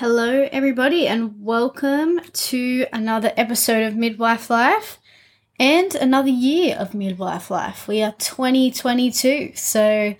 Hello, 0.00 0.48
everybody, 0.50 1.06
and 1.06 1.44
welcome 1.44 2.22
to 2.32 2.86
another 2.90 3.34
episode 3.36 3.82
of 3.82 3.96
Midwife 3.96 4.48
Life 4.48 4.98
and 5.58 5.94
another 5.94 6.30
year 6.30 6.74
of 6.78 6.94
Midwife 6.94 7.50
Life. 7.50 7.86
We 7.86 8.00
are 8.00 8.12
2022, 8.12 9.52
so 9.54 10.14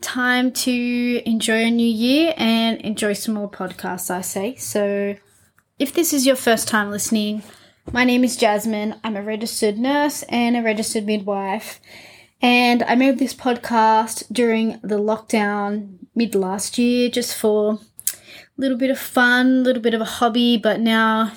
time 0.00 0.52
to 0.52 1.22
enjoy 1.28 1.64
a 1.64 1.70
new 1.72 1.88
year 1.88 2.34
and 2.36 2.80
enjoy 2.82 3.14
some 3.14 3.34
more 3.34 3.50
podcasts, 3.50 4.12
I 4.12 4.20
say. 4.20 4.54
So, 4.54 5.16
if 5.80 5.92
this 5.92 6.12
is 6.12 6.24
your 6.24 6.36
first 6.36 6.68
time 6.68 6.92
listening, 6.92 7.42
my 7.90 8.04
name 8.04 8.22
is 8.22 8.36
Jasmine. 8.36 8.94
I'm 9.02 9.16
a 9.16 9.22
registered 9.22 9.76
nurse 9.76 10.22
and 10.28 10.56
a 10.56 10.62
registered 10.62 11.04
midwife. 11.04 11.80
And 12.40 12.84
I 12.84 12.94
made 12.94 13.18
this 13.18 13.34
podcast 13.34 14.32
during 14.32 14.78
the 14.82 15.00
lockdown 15.00 15.96
mid 16.14 16.36
last 16.36 16.78
year 16.78 17.10
just 17.10 17.36
for 17.36 17.80
little 18.56 18.76
bit 18.76 18.90
of 18.90 18.98
fun, 18.98 19.64
little 19.64 19.82
bit 19.82 19.94
of 19.94 20.00
a 20.00 20.06
hobby, 20.06 20.56
but 20.56 20.80
now 20.80 21.32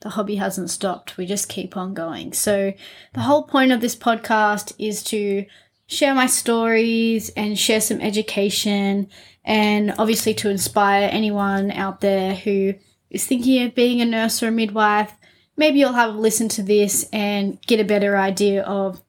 the 0.00 0.10
hobby 0.10 0.36
hasn't 0.36 0.70
stopped. 0.70 1.16
We 1.16 1.26
just 1.26 1.48
keep 1.48 1.76
on 1.76 1.94
going. 1.94 2.32
So 2.32 2.74
the 3.14 3.20
whole 3.20 3.44
point 3.44 3.72
of 3.72 3.80
this 3.80 3.96
podcast 3.96 4.74
is 4.78 5.02
to 5.04 5.46
share 5.86 6.14
my 6.14 6.26
stories 6.26 7.30
and 7.30 7.58
share 7.58 7.80
some 7.80 8.00
education 8.00 9.08
and 9.44 9.94
obviously 9.98 10.34
to 10.34 10.50
inspire 10.50 11.08
anyone 11.10 11.70
out 11.70 12.00
there 12.00 12.34
who 12.34 12.74
is 13.10 13.26
thinking 13.26 13.64
of 13.64 13.74
being 13.74 14.00
a 14.00 14.04
nurse 14.04 14.42
or 14.42 14.48
a 14.48 14.52
midwife. 14.52 15.12
Maybe 15.56 15.78
you'll 15.78 15.92
have 15.92 16.14
a 16.14 16.18
listen 16.18 16.48
to 16.50 16.62
this 16.62 17.08
and 17.12 17.60
get 17.62 17.80
a 17.80 17.84
better 17.84 18.16
idea 18.16 18.62
of 18.62 19.00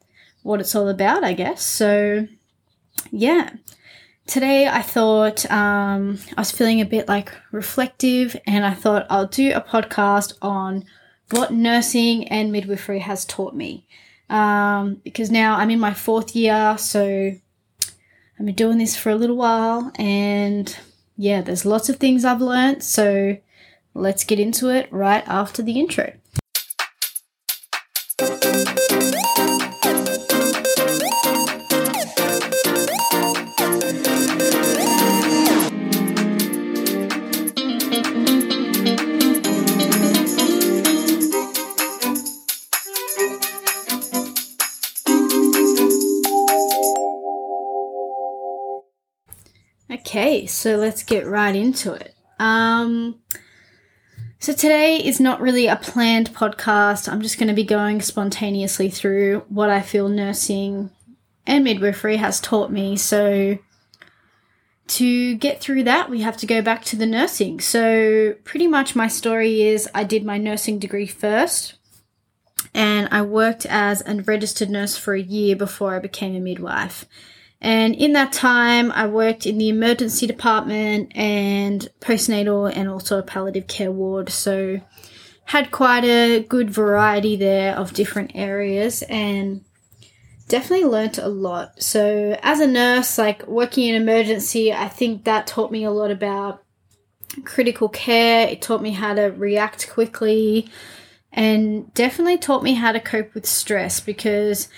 what 0.44 0.60
it's 0.60 0.76
all 0.76 0.90
about, 0.90 1.24
I 1.24 1.34
guess. 1.34 1.66
So, 1.66 2.28
yeah. 3.12 3.50
Today, 4.28 4.68
I 4.68 4.82
thought 4.82 5.50
um, 5.52 6.18
I 6.36 6.42
was 6.42 6.52
feeling 6.52 6.82
a 6.82 6.86
bit 6.86 7.08
like 7.08 7.32
reflective, 7.52 8.36
and 8.48 8.66
I 8.66 8.74
thought 8.74 9.06
I'll 9.08 9.28
do 9.28 9.54
a 9.54 9.62
podcast 9.62 10.34
on 10.42 10.86
what 11.30 11.54
nursing 11.54 12.28
and 12.30 12.52
midwifery 12.52 13.00
has 13.00 13.24
taught 13.24 13.56
me. 13.56 13.86
Um, 14.30 15.00
because 15.04 15.30
now 15.30 15.58
I'm 15.58 15.70
in 15.70 15.80
my 15.80 15.94
fourth 15.94 16.36
year, 16.36 16.76
so 16.80 17.36
I've 18.40 18.46
been 18.46 18.56
doing 18.56 18.80
this 18.80 18.98
for 18.98 19.12
a 19.12 19.16
little 19.16 19.38
while, 19.38 19.92
and 20.00 20.76
yeah, 21.18 21.42
there's 21.42 21.64
lots 21.64 21.88
of 21.90 21.98
things 21.98 22.26
I've 22.26 22.42
learned. 22.42 22.84
So 22.84 23.38
let's 23.94 24.24
get 24.24 24.40
into 24.40 24.70
it 24.70 24.92
right 24.92 25.24
after 25.28 25.62
the 25.62 25.80
intro. 25.80 26.14
So 50.66 50.78
let's 50.78 51.04
get 51.04 51.28
right 51.28 51.56
into 51.56 51.94
it. 51.94 52.16
Um, 52.40 53.20
so 54.40 54.52
today 54.52 54.98
is 54.98 55.20
not 55.20 55.40
really 55.40 55.68
a 55.68 55.76
planned 55.76 56.34
podcast. 56.34 57.08
I'm 57.08 57.22
just 57.22 57.38
going 57.38 57.50
to 57.50 57.54
be 57.54 57.64
going 57.64 58.02
spontaneously 58.02 58.90
through 58.90 59.42
what 59.48 59.70
I 59.70 59.82
feel 59.82 60.10
nursing 60.10 60.90
and 61.46 61.64
midwifery 61.64 62.18
has 62.18 62.40
taught 62.42 62.72
me. 62.72 62.98
So 62.98 63.60
to 64.88 65.36
get 65.36 65.62
through 65.62 65.84
that, 65.84 66.10
we 66.10 66.22
have 66.22 66.38
to 66.38 66.48
go 66.48 66.64
back 66.64 66.84
to 66.86 66.96
the 66.96 67.06
nursing. 67.06 67.60
So 67.60 68.34
pretty 68.44 68.66
much 68.66 68.96
my 68.96 69.08
story 69.08 69.62
is 69.62 69.88
I 69.94 70.04
did 70.04 70.26
my 70.26 70.40
nursing 70.40 70.80
degree 70.80 71.06
first 71.06 71.76
and 72.74 73.08
I 73.12 73.22
worked 73.22 73.68
as 73.68 74.02
a 74.08 74.16
registered 74.16 74.72
nurse 74.72 74.98
for 74.98 75.14
a 75.14 75.22
year 75.22 75.56
before 75.56 75.96
I 75.96 76.00
became 76.00 76.36
a 76.36 76.40
midwife. 76.40 77.06
And 77.62 77.96
in 77.96 78.14
that 78.14 78.32
time, 78.32 78.92
I 78.92 79.08
worked 79.08 79.46
in 79.46 79.58
the 79.58 79.70
emergency 79.70 80.28
department 80.28 81.12
and 81.16 81.88
postnatal 82.00 82.72
and 82.74 82.90
also 82.90 83.18
a 83.18 83.24
palliative 83.24 83.68
care 83.68 83.92
ward. 83.92 84.30
So, 84.30 84.82
had 85.46 85.72
quite 85.72 86.04
a 86.04 86.40
good 86.42 86.70
variety 86.70 87.36
there 87.36 87.76
of 87.76 87.94
different 87.94 88.32
areas 88.34 89.04
and 89.04 89.64
definitely 90.48 90.86
learnt 90.86 91.18
a 91.18 91.28
lot. 91.28 91.82
So, 91.82 92.38
as 92.42 92.60
a 92.60 92.68
nurse, 92.68 93.18
like 93.18 93.48
working 93.48 93.88
in 93.88 93.96
emergency, 93.96 94.74
I 94.74 94.88
think 94.88 95.24
that 95.24 95.48
taught 95.48 95.72
me 95.72 95.84
a 95.84 95.92
lot 95.92 96.12
about 96.12 96.64
critical 97.44 97.90
care. 97.90 98.48
It 98.48 98.62
taught 98.62 98.82
me 98.82 98.92
how 98.92 99.14
to 99.14 99.24
react 99.24 99.90
quickly 99.90 100.70
and 101.32 101.94
definitely 101.94 102.38
taught 102.38 102.64
me 102.64 102.74
how 102.74 102.92
to 102.92 103.00
cope 103.00 103.34
with 103.34 103.46
stress 103.46 104.00
because 104.00 104.70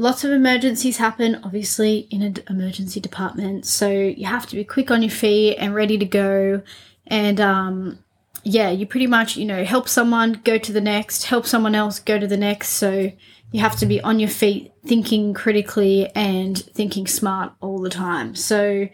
lots 0.00 0.24
of 0.24 0.32
emergencies 0.32 0.96
happen 0.96 1.38
obviously 1.44 2.08
in 2.10 2.22
an 2.22 2.36
emergency 2.48 3.00
department. 3.00 3.66
So 3.66 3.90
you 3.90 4.24
have 4.24 4.46
to 4.46 4.56
be 4.56 4.64
quick 4.64 4.90
on 4.90 5.02
your 5.02 5.10
feet 5.10 5.56
and 5.56 5.74
ready 5.74 5.98
to 5.98 6.06
go. 6.06 6.62
And 7.06 7.38
um, 7.38 7.98
yeah 8.42 8.70
you 8.70 8.86
pretty 8.86 9.06
much 9.06 9.36
you 9.36 9.44
know 9.44 9.62
help 9.64 9.86
someone 9.86 10.40
go 10.44 10.56
to 10.56 10.72
the 10.72 10.80
next 10.80 11.24
help 11.24 11.44
someone 11.44 11.74
else 11.74 11.98
go 11.98 12.18
to 12.18 12.26
the 12.26 12.38
next. 12.38 12.70
So 12.70 13.12
you 13.52 13.60
have 13.60 13.76
to 13.76 13.86
be 13.86 14.00
on 14.00 14.18
your 14.18 14.30
feet 14.30 14.72
thinking 14.86 15.34
critically 15.34 16.08
and 16.14 16.56
thinking 16.56 17.06
smart 17.06 17.52
all 17.60 17.78
the 17.80 17.90
time. 17.90 18.34
So 18.34 18.88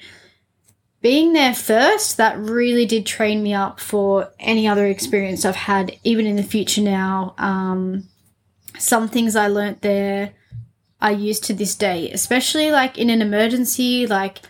being 1.03 1.35
there 1.35 1.55
first 1.55 2.17
that 2.17 2.37
really 2.37 2.85
did 2.85 3.07
train 3.07 3.45
me 3.45 3.55
up 3.55 3.79
for 3.79 4.33
any 4.41 4.67
other 4.67 4.87
experience 4.87 5.45
i've 5.45 5.55
had 5.55 5.97
even 6.03 6.27
in 6.27 6.35
the 6.35 6.43
future 6.43 6.83
now. 6.83 7.37
Um, 7.39 8.09
some 8.77 9.09
things 9.09 9.37
i 9.37 9.47
learnt 9.47 9.83
there 9.83 10.35
I 11.07 11.11
use 11.11 11.39
to 11.41 11.55
this 11.55 11.77
day, 11.77 12.11
especially 12.11 12.73
like 12.73 12.99
in 12.99 13.11
an 13.11 13.23
emergency, 13.23 14.09
like 14.09 14.41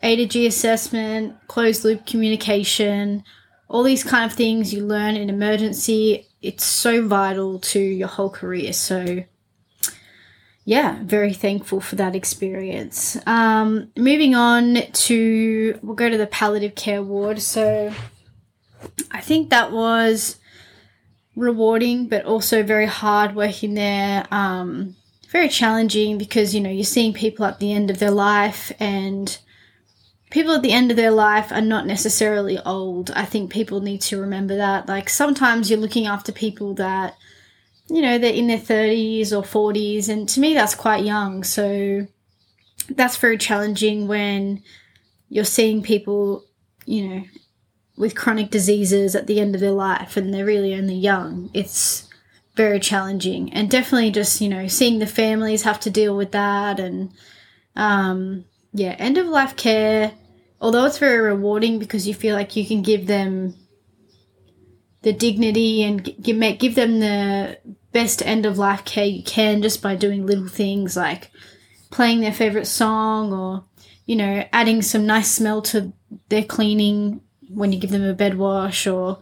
A 0.00 0.14
to 0.14 0.26
G 0.26 0.46
assessment, 0.46 1.34
closed 1.48 1.84
loop 1.84 2.06
communication, 2.06 3.24
all 3.66 3.82
these 3.82 4.04
kind 4.04 4.30
of 4.30 4.36
things 4.36 4.72
you 4.72 4.86
learn 4.86 5.16
in 5.16 5.28
emergency. 5.28 6.28
It's 6.40 6.64
so 6.64 7.04
vital 7.04 7.58
to 7.58 7.80
your 7.80 8.06
whole 8.06 8.30
career. 8.30 8.72
So, 8.72 9.24
yeah, 10.64 11.00
very 11.02 11.34
thankful 11.34 11.80
for 11.80 11.96
that 11.96 12.14
experience. 12.14 13.18
Um, 13.26 13.90
moving 13.96 14.36
on 14.36 14.82
to, 14.92 15.80
we'll 15.82 15.96
go 15.96 16.08
to 16.08 16.16
the 16.16 16.28
palliative 16.28 16.76
care 16.76 17.02
ward. 17.02 17.42
So, 17.42 17.92
I 19.10 19.20
think 19.20 19.50
that 19.50 19.72
was 19.72 20.36
rewarding, 21.34 22.06
but 22.06 22.24
also 22.24 22.62
very 22.62 22.86
hard 22.86 23.34
working 23.34 23.74
there. 23.74 24.28
Um, 24.30 24.94
very 25.34 25.48
challenging 25.48 26.16
because 26.16 26.54
you 26.54 26.60
know 26.60 26.70
you're 26.70 26.84
seeing 26.84 27.12
people 27.12 27.44
at 27.44 27.58
the 27.58 27.72
end 27.72 27.90
of 27.90 27.98
their 27.98 28.12
life 28.12 28.70
and 28.78 29.36
people 30.30 30.52
at 30.54 30.62
the 30.62 30.70
end 30.70 30.92
of 30.92 30.96
their 30.96 31.10
life 31.10 31.50
are 31.50 31.60
not 31.60 31.88
necessarily 31.88 32.56
old. 32.60 33.10
I 33.10 33.24
think 33.24 33.50
people 33.50 33.80
need 33.80 34.00
to 34.02 34.20
remember 34.20 34.56
that. 34.56 34.86
Like 34.86 35.08
sometimes 35.08 35.68
you're 35.68 35.80
looking 35.80 36.06
after 36.06 36.30
people 36.30 36.74
that 36.74 37.16
you 37.88 38.00
know 38.00 38.16
they're 38.16 38.32
in 38.32 38.46
their 38.46 38.58
30s 38.58 39.32
or 39.32 39.42
40s 39.42 40.08
and 40.08 40.28
to 40.28 40.38
me 40.38 40.54
that's 40.54 40.76
quite 40.76 41.04
young. 41.04 41.42
So 41.42 42.06
that's 42.88 43.16
very 43.16 43.36
challenging 43.36 44.06
when 44.06 44.62
you're 45.30 45.44
seeing 45.44 45.82
people 45.82 46.44
you 46.86 47.08
know 47.08 47.24
with 47.96 48.14
chronic 48.14 48.50
diseases 48.50 49.16
at 49.16 49.26
the 49.26 49.40
end 49.40 49.56
of 49.56 49.60
their 49.60 49.72
life 49.72 50.16
and 50.16 50.32
they're 50.32 50.44
really 50.44 50.76
only 50.76 50.94
young. 50.94 51.50
It's 51.54 52.03
very 52.54 52.80
challenging. 52.80 53.52
And 53.52 53.70
definitely 53.70 54.10
just 54.10 54.40
you 54.40 54.48
know 54.48 54.66
seeing 54.68 54.98
the 54.98 55.06
families 55.06 55.62
have 55.62 55.80
to 55.80 55.90
deal 55.90 56.16
with 56.16 56.32
that 56.32 56.80
and 56.80 57.12
um, 57.76 58.44
yeah 58.72 58.96
end 58.98 59.18
of 59.18 59.26
life 59.26 59.56
care. 59.56 60.12
Although 60.60 60.86
it's 60.86 60.98
very 60.98 61.20
rewarding 61.20 61.78
because 61.78 62.08
you 62.08 62.14
feel 62.14 62.34
like 62.34 62.56
you 62.56 62.64
can 62.66 62.82
give 62.82 63.06
them 63.06 63.54
the 65.02 65.12
dignity 65.12 65.82
and 65.82 66.02
give, 66.22 66.58
give 66.58 66.74
them 66.74 66.98
the 66.98 67.58
best 67.92 68.22
end 68.26 68.44
of 68.46 68.58
life 68.58 68.84
care 68.84 69.04
you 69.04 69.22
can 69.22 69.62
just 69.62 69.80
by 69.82 69.94
doing 69.94 70.26
little 70.26 70.48
things 70.48 70.96
like 70.96 71.30
playing 71.90 72.20
their 72.20 72.32
favorite 72.32 72.66
song 72.66 73.32
or 73.32 73.64
you 74.06 74.16
know 74.16 74.44
adding 74.52 74.82
some 74.82 75.06
nice 75.06 75.30
smell 75.30 75.62
to 75.62 75.92
their 76.30 76.42
cleaning 76.42 77.20
when 77.48 77.70
you 77.70 77.78
give 77.78 77.90
them 77.90 78.02
a 78.02 78.14
bed 78.14 78.36
wash 78.36 78.86
or 78.86 79.20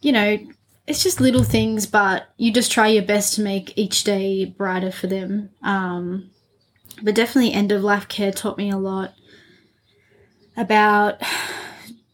you 0.00 0.10
know 0.10 0.38
it's 0.86 1.02
just 1.02 1.20
little 1.20 1.44
things, 1.44 1.86
but 1.86 2.28
you 2.36 2.52
just 2.52 2.70
try 2.70 2.88
your 2.88 3.04
best 3.04 3.34
to 3.34 3.42
make 3.42 3.76
each 3.76 4.04
day 4.04 4.44
brighter 4.44 4.92
for 4.92 5.06
them. 5.06 5.50
Um, 5.62 6.30
but 7.02 7.14
definitely, 7.14 7.52
end 7.52 7.72
of 7.72 7.82
life 7.82 8.08
care 8.08 8.32
taught 8.32 8.58
me 8.58 8.70
a 8.70 8.76
lot 8.76 9.14
about 10.56 11.20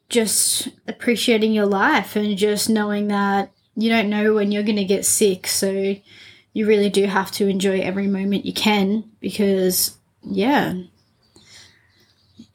just 0.08 0.68
appreciating 0.86 1.52
your 1.52 1.66
life 1.66 2.16
and 2.16 2.36
just 2.36 2.70
knowing 2.70 3.08
that 3.08 3.52
you 3.76 3.88
don't 3.90 4.10
know 4.10 4.34
when 4.34 4.52
you're 4.52 4.62
going 4.62 4.76
to 4.76 4.84
get 4.84 5.04
sick. 5.04 5.46
So 5.46 5.96
you 6.52 6.66
really 6.66 6.90
do 6.90 7.06
have 7.06 7.30
to 7.32 7.48
enjoy 7.48 7.80
every 7.80 8.06
moment 8.06 8.46
you 8.46 8.52
can 8.52 9.10
because, 9.20 9.96
yeah, 10.22 10.74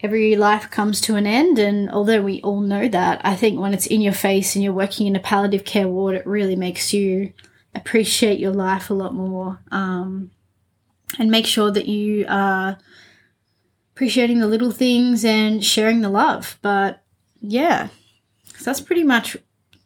every 0.06 0.36
life 0.36 0.70
comes 0.70 1.02
to 1.02 1.16
an 1.16 1.26
end. 1.26 1.58
And 1.58 1.90
although 1.90 2.22
we 2.22 2.40
all 2.42 2.62
know 2.62 2.88
that, 2.88 3.20
I 3.24 3.36
think 3.36 3.60
when 3.60 3.74
it's 3.74 3.88
in 3.88 4.02
your 4.02 4.14
face 4.14 4.56
and 4.56 4.64
you're 4.64 4.72
working 4.72 5.08
in 5.08 5.16
a 5.16 5.20
palliative 5.20 5.66
care 5.66 5.88
ward, 5.88 6.16
it 6.16 6.28
really 6.28 6.56
makes 6.56 6.94
you 6.94 7.34
appreciate 7.74 8.40
your 8.40 8.54
life 8.54 8.90
a 8.90 8.94
lot 8.94 9.16
more 9.16 9.60
um, 9.72 10.30
and 11.18 11.32
make 11.32 11.48
sure 11.48 11.72
that 11.72 11.88
you 11.88 12.26
are 12.30 12.78
appreciating 13.94 14.40
the 14.40 14.48
little 14.48 14.72
things 14.72 15.26
and 15.26 15.66
sharing 15.66 16.02
the 16.02 16.10
love. 16.10 16.60
But 16.62 17.02
yeah, 17.42 17.88
that's 18.64 18.82
pretty 18.82 19.04
much 19.04 19.36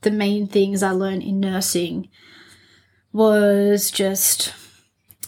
the 0.02 0.12
main 0.12 0.48
things 0.48 0.84
I 0.84 0.92
learned 0.92 1.24
in 1.24 1.40
nursing 1.40 2.10
was 3.14 3.90
just 3.90 4.54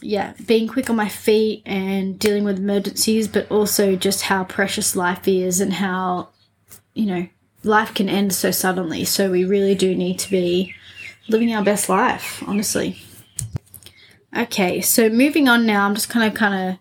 yeah, 0.02 0.34
being 0.46 0.68
quick 0.68 0.90
on 0.90 0.96
my 0.96 1.10
feet 1.10 1.64
and 1.66 2.18
dealing 2.20 2.44
with 2.44 2.58
emergencies, 2.58 3.28
but 3.28 3.50
also 3.52 3.96
just 3.96 4.24
how 4.24 4.44
precious 4.44 4.96
life 4.96 5.28
is 5.28 5.62
and 5.62 5.74
how, 5.74 6.30
you 6.94 7.06
know, 7.06 7.28
life 7.64 7.94
can 7.94 8.10
end 8.10 8.34
so 8.34 8.52
suddenly. 8.52 9.06
So 9.06 9.32
we 9.32 9.46
really 9.46 9.76
do 9.76 9.96
need 9.96 10.20
to 10.20 10.32
be 10.32 10.74
living 11.30 11.54
our 11.54 11.64
best 11.64 11.88
life, 11.88 12.44
honestly. 12.48 13.02
Okay, 14.36 14.82
so 14.82 15.10
moving 15.10 15.48
on 15.48 15.66
now, 15.66 15.86
I'm 15.86 15.96
just 15.96 16.10
kind 16.10 16.30
of 16.30 16.38
kind 16.38 16.72
of 16.72 16.80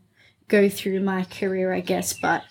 go 0.48 0.68
through 0.68 1.00
my 1.00 1.24
career, 1.24 1.72
I 1.72 1.80
guess, 1.80 2.12
but 2.12 2.44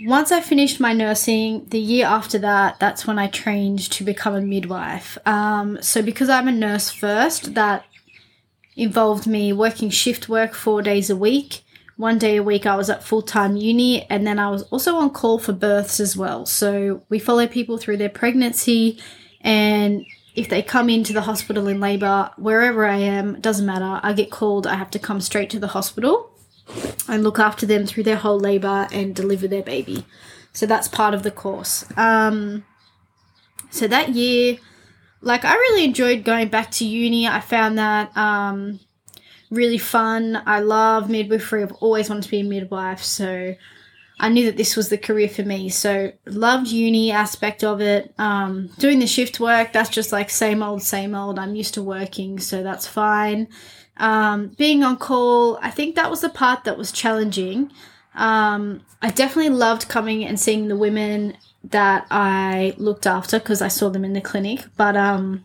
once 0.00 0.32
I 0.32 0.40
finished 0.40 0.80
my 0.80 0.92
nursing, 0.92 1.66
the 1.66 1.78
year 1.78 2.06
after 2.06 2.38
that, 2.38 2.80
that's 2.80 3.06
when 3.06 3.18
I 3.18 3.26
trained 3.26 3.78
to 3.90 4.04
become 4.04 4.34
a 4.34 4.40
midwife. 4.40 5.18
Um, 5.26 5.78
so 5.82 6.02
because 6.02 6.28
I'm 6.28 6.48
a 6.48 6.52
nurse 6.52 6.90
first, 6.90 7.54
that 7.54 7.84
involved 8.76 9.26
me 9.26 9.52
working 9.52 9.90
shift 9.90 10.28
work 10.28 10.54
four 10.54 10.82
days 10.82 11.10
a 11.10 11.16
week. 11.16 11.62
One 11.96 12.18
day 12.18 12.36
a 12.36 12.42
week 12.42 12.66
I 12.66 12.76
was 12.76 12.88
at 12.90 13.04
full 13.04 13.22
time 13.22 13.56
uni, 13.56 14.04
and 14.10 14.26
then 14.26 14.38
I 14.38 14.50
was 14.50 14.62
also 14.64 14.96
on 14.96 15.10
call 15.10 15.38
for 15.38 15.52
births 15.52 16.00
as 16.00 16.16
well. 16.16 16.46
So 16.46 17.02
we 17.08 17.18
follow 17.18 17.46
people 17.46 17.78
through 17.78 17.98
their 17.98 18.08
pregnancy, 18.08 18.98
and 19.40 20.04
if 20.34 20.48
they 20.48 20.62
come 20.62 20.88
into 20.88 21.12
the 21.12 21.20
hospital 21.22 21.68
in 21.68 21.80
labour, 21.80 22.30
wherever 22.36 22.86
I 22.86 22.96
am, 22.96 23.40
doesn't 23.40 23.66
matter, 23.66 24.00
I 24.02 24.14
get 24.14 24.30
called, 24.30 24.66
I 24.66 24.76
have 24.76 24.90
to 24.92 24.98
come 24.98 25.20
straight 25.20 25.50
to 25.50 25.58
the 25.58 25.68
hospital 25.68 26.30
and 27.08 27.22
look 27.22 27.38
after 27.38 27.66
them 27.66 27.86
through 27.86 28.04
their 28.04 28.16
whole 28.16 28.40
labour 28.40 28.88
and 28.92 29.14
deliver 29.14 29.46
their 29.46 29.62
baby. 29.62 30.06
So 30.54 30.64
that's 30.64 30.88
part 30.88 31.12
of 31.12 31.22
the 31.22 31.30
course. 31.30 31.84
Um, 31.98 32.64
so 33.70 33.86
that 33.88 34.10
year, 34.10 34.58
like 35.22 35.44
I 35.44 35.54
really 35.54 35.84
enjoyed 35.84 36.24
going 36.24 36.48
back 36.48 36.70
to 36.72 36.84
uni. 36.84 37.26
I 37.26 37.40
found 37.40 37.78
that 37.78 38.14
um, 38.16 38.80
really 39.50 39.78
fun. 39.78 40.42
I 40.44 40.60
love 40.60 41.08
midwifery. 41.08 41.62
I've 41.62 41.72
always 41.72 42.08
wanted 42.08 42.24
to 42.24 42.30
be 42.30 42.40
a 42.40 42.44
midwife, 42.44 43.02
so 43.02 43.54
I 44.18 44.28
knew 44.28 44.46
that 44.46 44.56
this 44.56 44.76
was 44.76 44.88
the 44.88 44.98
career 44.98 45.28
for 45.28 45.42
me. 45.42 45.68
So 45.68 46.12
loved 46.26 46.68
uni 46.68 47.12
aspect 47.12 47.64
of 47.64 47.80
it. 47.80 48.12
Um, 48.18 48.70
doing 48.78 48.98
the 48.98 49.06
shift 49.06 49.40
work, 49.40 49.72
that's 49.72 49.90
just 49.90 50.12
like 50.12 50.28
same 50.28 50.62
old, 50.62 50.82
same 50.82 51.14
old. 51.14 51.38
I'm 51.38 51.54
used 51.54 51.74
to 51.74 51.82
working, 51.82 52.38
so 52.38 52.62
that's 52.62 52.86
fine. 52.86 53.48
Um, 53.96 54.48
being 54.58 54.82
on 54.82 54.96
call, 54.96 55.58
I 55.62 55.70
think 55.70 55.94
that 55.94 56.10
was 56.10 56.20
the 56.20 56.28
part 56.28 56.64
that 56.64 56.78
was 56.78 56.92
challenging. 56.92 57.70
Um, 58.14 58.82
I 59.00 59.10
definitely 59.10 59.56
loved 59.56 59.88
coming 59.88 60.24
and 60.24 60.38
seeing 60.38 60.68
the 60.68 60.76
women 60.76 61.36
that 61.64 62.06
I 62.10 62.74
looked 62.76 63.06
after 63.06 63.38
because 63.38 63.62
I 63.62 63.68
saw 63.68 63.88
them 63.88 64.04
in 64.04 64.12
the 64.12 64.20
clinic. 64.20 64.64
But 64.76 64.96
um, 64.96 65.44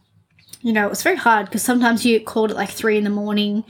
you 0.61 0.73
know, 0.73 0.85
it 0.85 0.89
was 0.89 1.03
very 1.03 1.15
hard 1.15 1.45
because 1.45 1.63
sometimes 1.63 2.05
you 2.05 2.19
called 2.19 2.51
at 2.51 2.57
like 2.57 2.71
three 2.71 2.97
in 2.97 3.03
the 3.03 3.09
morning, 3.09 3.63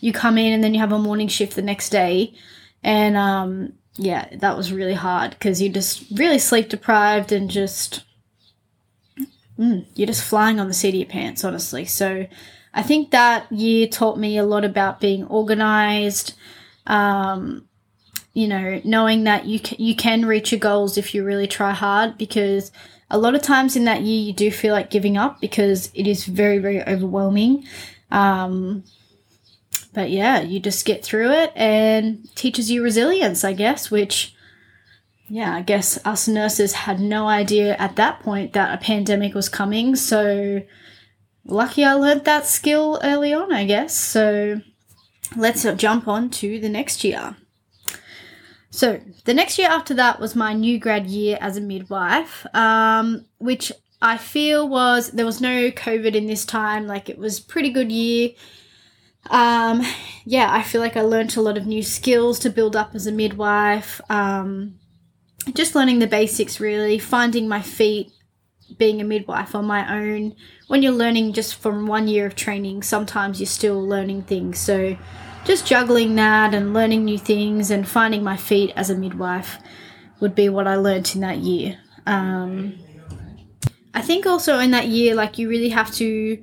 you 0.00 0.12
come 0.12 0.38
in 0.38 0.52
and 0.52 0.62
then 0.62 0.74
you 0.74 0.80
have 0.80 0.92
a 0.92 0.98
morning 0.98 1.28
shift 1.28 1.56
the 1.56 1.62
next 1.62 1.90
day, 1.90 2.34
and 2.82 3.16
um, 3.16 3.72
yeah, 3.96 4.28
that 4.36 4.56
was 4.56 4.72
really 4.72 4.94
hard 4.94 5.30
because 5.30 5.62
you're 5.62 5.72
just 5.72 6.04
really 6.12 6.38
sleep 6.38 6.68
deprived 6.68 7.32
and 7.32 7.50
just 7.50 8.04
mm, 9.58 9.86
you're 9.94 10.06
just 10.06 10.24
flying 10.24 10.60
on 10.60 10.68
the 10.68 10.74
seat 10.74 10.90
of 10.90 10.94
your 10.94 11.06
pants, 11.06 11.44
honestly. 11.44 11.84
So 11.84 12.26
I 12.72 12.82
think 12.82 13.10
that 13.10 13.50
year 13.52 13.86
taught 13.86 14.18
me 14.18 14.36
a 14.36 14.44
lot 14.44 14.64
about 14.64 15.00
being 15.00 15.24
organized. 15.26 16.34
Um, 16.86 17.68
you 18.34 18.48
know, 18.48 18.80
knowing 18.84 19.24
that 19.24 19.46
you 19.46 19.60
can, 19.60 19.78
you 19.80 19.94
can 19.94 20.26
reach 20.26 20.52
your 20.52 20.58
goals 20.58 20.98
if 20.98 21.14
you 21.14 21.24
really 21.24 21.46
try 21.46 21.72
hard 21.72 22.18
because 22.18 22.72
a 23.10 23.16
lot 23.16 23.34
of 23.34 23.42
times 23.42 23.76
in 23.76 23.84
that 23.84 24.02
year 24.02 24.20
you 24.20 24.32
do 24.32 24.50
feel 24.50 24.74
like 24.74 24.90
giving 24.90 25.16
up 25.16 25.40
because 25.40 25.90
it 25.94 26.06
is 26.06 26.26
very 26.26 26.58
very 26.58 26.82
overwhelming. 26.82 27.64
Um, 28.10 28.84
but 29.92 30.10
yeah, 30.10 30.40
you 30.40 30.58
just 30.58 30.84
get 30.84 31.04
through 31.04 31.30
it 31.30 31.52
and 31.54 32.28
teaches 32.34 32.70
you 32.70 32.82
resilience, 32.82 33.44
I 33.44 33.52
guess, 33.52 33.90
which 33.90 34.34
yeah, 35.28 35.54
I 35.54 35.62
guess 35.62 36.04
us 36.04 36.26
nurses 36.26 36.72
had 36.72 37.00
no 37.00 37.28
idea 37.28 37.76
at 37.76 37.96
that 37.96 38.20
point 38.20 38.52
that 38.52 38.74
a 38.74 38.84
pandemic 38.84 39.34
was 39.34 39.48
coming. 39.48 39.94
So 39.94 40.62
lucky 41.46 41.84
I 41.84 41.94
learned 41.94 42.24
that 42.24 42.46
skill 42.46 43.00
early 43.02 43.32
on, 43.32 43.52
I 43.52 43.64
guess. 43.64 43.96
So 43.96 44.60
let's 45.36 45.64
jump 45.76 46.08
on 46.08 46.30
to 46.30 46.58
the 46.58 46.68
next 46.68 47.04
year. 47.04 47.36
So 48.74 49.00
the 49.24 49.34
next 49.34 49.56
year 49.56 49.68
after 49.68 49.94
that 49.94 50.18
was 50.18 50.34
my 50.34 50.52
new 50.52 50.80
grad 50.80 51.06
year 51.06 51.38
as 51.40 51.56
a 51.56 51.60
midwife, 51.60 52.44
um, 52.56 53.24
which 53.38 53.70
I 54.02 54.16
feel 54.16 54.68
was 54.68 55.12
there 55.12 55.24
was 55.24 55.40
no 55.40 55.70
COVID 55.70 56.16
in 56.16 56.26
this 56.26 56.44
time. 56.44 56.88
Like 56.88 57.08
it 57.08 57.16
was 57.16 57.38
pretty 57.38 57.70
good 57.70 57.92
year. 57.92 58.30
Um, 59.30 59.82
yeah, 60.24 60.52
I 60.52 60.62
feel 60.62 60.80
like 60.80 60.96
I 60.96 61.02
learned 61.02 61.36
a 61.36 61.40
lot 61.40 61.56
of 61.56 61.66
new 61.66 61.84
skills 61.84 62.40
to 62.40 62.50
build 62.50 62.74
up 62.74 62.96
as 62.96 63.06
a 63.06 63.12
midwife. 63.12 64.00
Um, 64.10 64.80
just 65.52 65.76
learning 65.76 66.00
the 66.00 66.08
basics, 66.08 66.58
really, 66.58 66.98
finding 66.98 67.46
my 67.46 67.62
feet, 67.62 68.10
being 68.76 69.00
a 69.00 69.04
midwife 69.04 69.54
on 69.54 69.66
my 69.66 70.00
own. 70.00 70.34
When 70.66 70.82
you're 70.82 70.90
learning 70.90 71.34
just 71.34 71.54
from 71.54 71.86
one 71.86 72.08
year 72.08 72.26
of 72.26 72.34
training, 72.34 72.82
sometimes 72.82 73.38
you're 73.38 73.46
still 73.46 73.80
learning 73.80 74.22
things. 74.22 74.58
So 74.58 74.96
just 75.44 75.66
juggling 75.66 76.14
that 76.16 76.54
and 76.54 76.72
learning 76.72 77.04
new 77.04 77.18
things 77.18 77.70
and 77.70 77.88
finding 77.88 78.22
my 78.22 78.36
feet 78.36 78.72
as 78.76 78.90
a 78.90 78.96
midwife 78.96 79.58
would 80.20 80.34
be 80.34 80.48
what 80.48 80.66
I 80.66 80.76
learned 80.76 81.10
in 81.14 81.20
that 81.20 81.38
year. 81.38 81.78
Um, 82.06 82.78
I 83.92 84.02
think 84.02 84.26
also 84.26 84.58
in 84.58 84.72
that 84.72 84.88
year, 84.88 85.14
like 85.14 85.38
you 85.38 85.48
really 85.48 85.68
have 85.68 85.92
to 85.94 86.42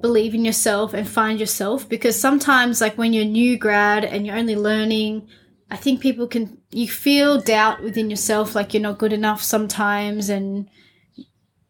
believe 0.00 0.34
in 0.34 0.44
yourself 0.44 0.94
and 0.94 1.08
find 1.08 1.38
yourself 1.38 1.88
because 1.88 2.18
sometimes, 2.18 2.80
like 2.80 2.98
when 2.98 3.12
you're 3.12 3.24
new 3.24 3.58
grad 3.58 4.04
and 4.04 4.26
you're 4.26 4.36
only 4.36 4.56
learning, 4.56 5.28
I 5.70 5.76
think 5.76 6.00
people 6.00 6.26
can 6.26 6.58
you 6.70 6.88
feel 6.88 7.40
doubt 7.40 7.82
within 7.82 8.10
yourself, 8.10 8.54
like 8.54 8.74
you're 8.74 8.82
not 8.82 8.98
good 8.98 9.12
enough 9.12 9.42
sometimes, 9.42 10.28
and 10.28 10.68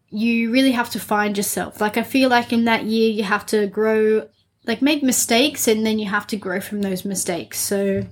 you 0.08 0.50
really 0.50 0.72
have 0.72 0.90
to 0.90 1.00
find 1.00 1.36
yourself. 1.36 1.80
Like 1.80 1.96
I 1.96 2.02
feel 2.02 2.30
like 2.30 2.52
in 2.52 2.64
that 2.64 2.84
year, 2.84 3.10
you 3.10 3.24
have 3.24 3.46
to 3.46 3.66
grow 3.66 4.28
like 4.66 4.82
make 4.82 5.02
mistakes 5.02 5.68
and 5.68 5.86
then 5.86 5.98
you 5.98 6.06
have 6.06 6.26
to 6.28 6.36
grow 6.36 6.60
from 6.60 6.82
those 6.82 7.04
mistakes. 7.04 7.58
So 7.58 8.06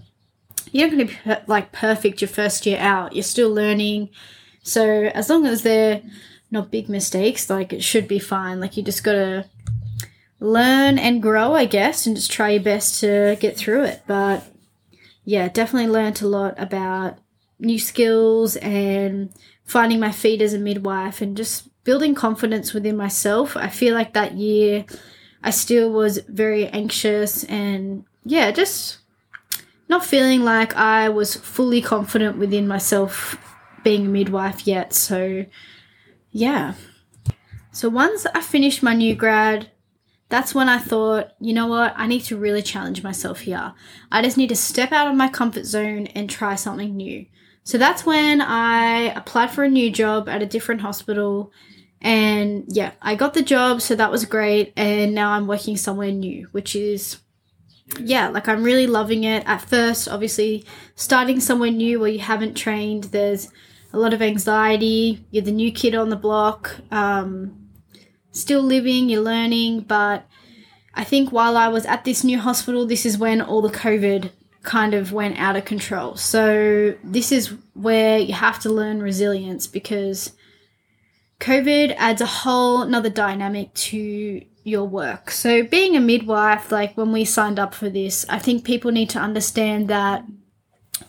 you're 0.71 0.89
not 0.89 0.97
going 0.97 1.09
to 1.09 1.15
be 1.15 1.43
like 1.47 1.73
perfect 1.73 2.21
your 2.21 2.29
first 2.29 2.65
year 2.67 2.79
out. 2.79 3.15
You're 3.15 3.23
still 3.23 3.53
learning. 3.53 4.11
So 4.63 4.85
as 4.87 5.29
long 5.29 5.47
as 5.47 5.63
they're 5.63 6.03
not 6.51 6.71
big 6.71 6.89
mistakes, 6.89 7.51
like 7.51 7.73
it 7.73 7.83
should 7.83 8.09
be 8.09 8.19
fine. 8.19 8.61
Like 8.61 8.77
you 8.77 8.83
just 8.83 9.05
got 9.05 9.13
to 9.13 9.45
learn 10.41 10.99
and 10.99 11.23
grow, 11.23 11.55
I 11.55 11.65
guess, 11.65 12.07
and 12.07 12.17
just 12.17 12.31
try 12.31 12.51
your 12.51 12.63
best 12.63 13.01
to 13.01 13.37
get 13.41 13.57
through 13.57 13.85
it. 13.85 14.03
But 14.07 14.45
yeah, 15.25 15.49
definitely 15.49 15.91
learned 15.91 16.23
a 16.23 16.29
lot 16.29 16.55
about 16.57 17.19
new 17.59 17.79
skills 17.79 18.57
and 18.57 19.31
finding 19.65 20.01
my 20.01 20.13
feet 20.13 20.43
as 20.43 20.53
a 20.55 20.59
midwife 20.59 21.21
and 21.21 21.37
just 21.37 21.69
building 21.85 22.15
confidence 22.15 22.73
within 22.73 22.97
myself. 22.97 23.57
I 23.57 23.69
feel 23.69 23.95
like 23.95 24.13
that 24.13 24.35
year 24.35 24.85
I 25.45 25.51
still 25.51 25.91
was 25.91 26.19
very 26.27 26.67
anxious 26.69 27.45
and 27.45 28.05
yeah, 28.25 28.51
just 28.51 28.99
not 29.89 30.05
feeling 30.05 30.43
like 30.43 30.75
I 30.75 31.11
was 31.11 31.37
fully 31.37 31.83
confident 31.83 32.39
within 32.39 32.67
myself 32.67 33.37
being 33.85 34.07
a 34.07 34.09
midwife 34.09 34.67
yet. 34.67 34.95
So, 34.95 35.45
yeah. 36.33 36.75
So, 37.71 37.91
once 37.91 38.27
I 38.35 38.41
finished 38.41 38.83
my 38.83 38.95
new 38.95 39.15
grad, 39.15 39.71
that's 40.31 40.55
when 40.55 40.71
I 40.71 40.79
thought, 40.79 41.33
you 41.39 41.53
know 41.53 41.67
what, 41.67 41.93
I 41.97 42.07
need 42.07 42.23
to 42.23 42.39
really 42.39 42.63
challenge 42.63 43.03
myself 43.03 43.41
here. 43.41 43.75
I 44.11 44.23
just 44.23 44.39
need 44.39 44.49
to 44.49 44.57
step 44.57 44.93
out 44.93 45.09
of 45.09 45.15
my 45.15 45.29
comfort 45.29 45.67
zone 45.67 46.07
and 46.09 46.31
try 46.31 46.55
something 46.55 46.97
new. 46.97 47.27
So, 47.65 47.77
that's 47.77 48.07
when 48.07 48.41
I 48.41 49.13
applied 49.15 49.51
for 49.51 49.65
a 49.65 49.69
new 49.69 49.91
job 49.91 50.27
at 50.27 50.43
a 50.43 50.47
different 50.47 50.81
hospital 50.81 51.53
and 52.05 52.65
yeah, 52.69 52.93
I 53.01 53.15
got 53.15 53.33
the 53.33 53.43
job, 53.43 53.81
so 53.81 53.95
that 53.95 54.11
was 54.11 54.27
great. 54.27 54.75
And 54.77 55.15
now 55.15 55.31
I'm 55.31 55.47
working 55.47 55.79
somewhere 55.79 56.13
new, 56.13 56.49
which 56.53 56.77
is, 56.77 57.17
yeah, 57.99 58.29
like 58.29 58.47
I'm 58.47 58.63
really 58.63 58.87
loving 58.87 59.25
it. 59.25 59.43
At 59.47 59.63
first, 59.63 60.07
obviously, 60.07 60.67
starting 60.97 61.41
somewhere 61.41 61.71
new 61.71 61.99
where 61.99 62.11
you 62.11 62.19
haven't 62.19 62.59
trained, 62.59 63.05
there's 63.05 63.49
a 63.95 63.99
lot 63.99 64.13
of 64.13 64.21
anxiety. 64.21 65.25
You're 65.31 65.45
the 65.45 65.51
new 65.51 65.73
kid 65.73 65.95
on 65.95 66.11
the 66.11 66.17
block, 66.17 66.77
um, 66.91 67.71
still 68.33 68.63
living, 68.63 69.09
you're 69.09 69.23
learning. 69.23 69.81
But 69.81 70.27
I 70.93 71.05
think 71.05 71.33
while 71.33 71.57
I 71.57 71.69
was 71.69 71.87
at 71.87 72.05
this 72.05 72.23
new 72.23 72.39
hospital, 72.39 72.85
this 72.85 73.07
is 73.07 73.17
when 73.17 73.41
all 73.41 73.63
the 73.63 73.71
COVID 73.71 74.31
kind 74.63 74.93
of 74.93 75.11
went 75.11 75.39
out 75.39 75.57
of 75.57 75.65
control. 75.65 76.17
So 76.17 76.97
this 77.03 77.33
is 77.33 77.55
where 77.73 78.19
you 78.19 78.35
have 78.35 78.59
to 78.61 78.69
learn 78.69 79.03
resilience 79.03 79.67
because 79.67 80.33
COVID 81.45 81.95
adds 81.99 82.23
a 82.23 82.27
whole 82.27 82.81
another 82.81 83.11
dynamic 83.11 83.75
to 83.75 84.41
your 84.63 84.87
work. 84.87 85.31
So 85.31 85.63
being 85.63 85.95
a 85.95 86.01
midwife, 86.01 86.73
like 86.73 86.97
when 86.97 87.13
we 87.13 87.27
signed 87.27 87.59
up 87.59 87.75
for 87.75 87.91
this, 87.91 88.25
I 88.31 88.39
think 88.39 88.65
people 88.65 88.91
need 88.93 89.11
to 89.11 89.19
understand 89.19 89.89
that 89.89 90.25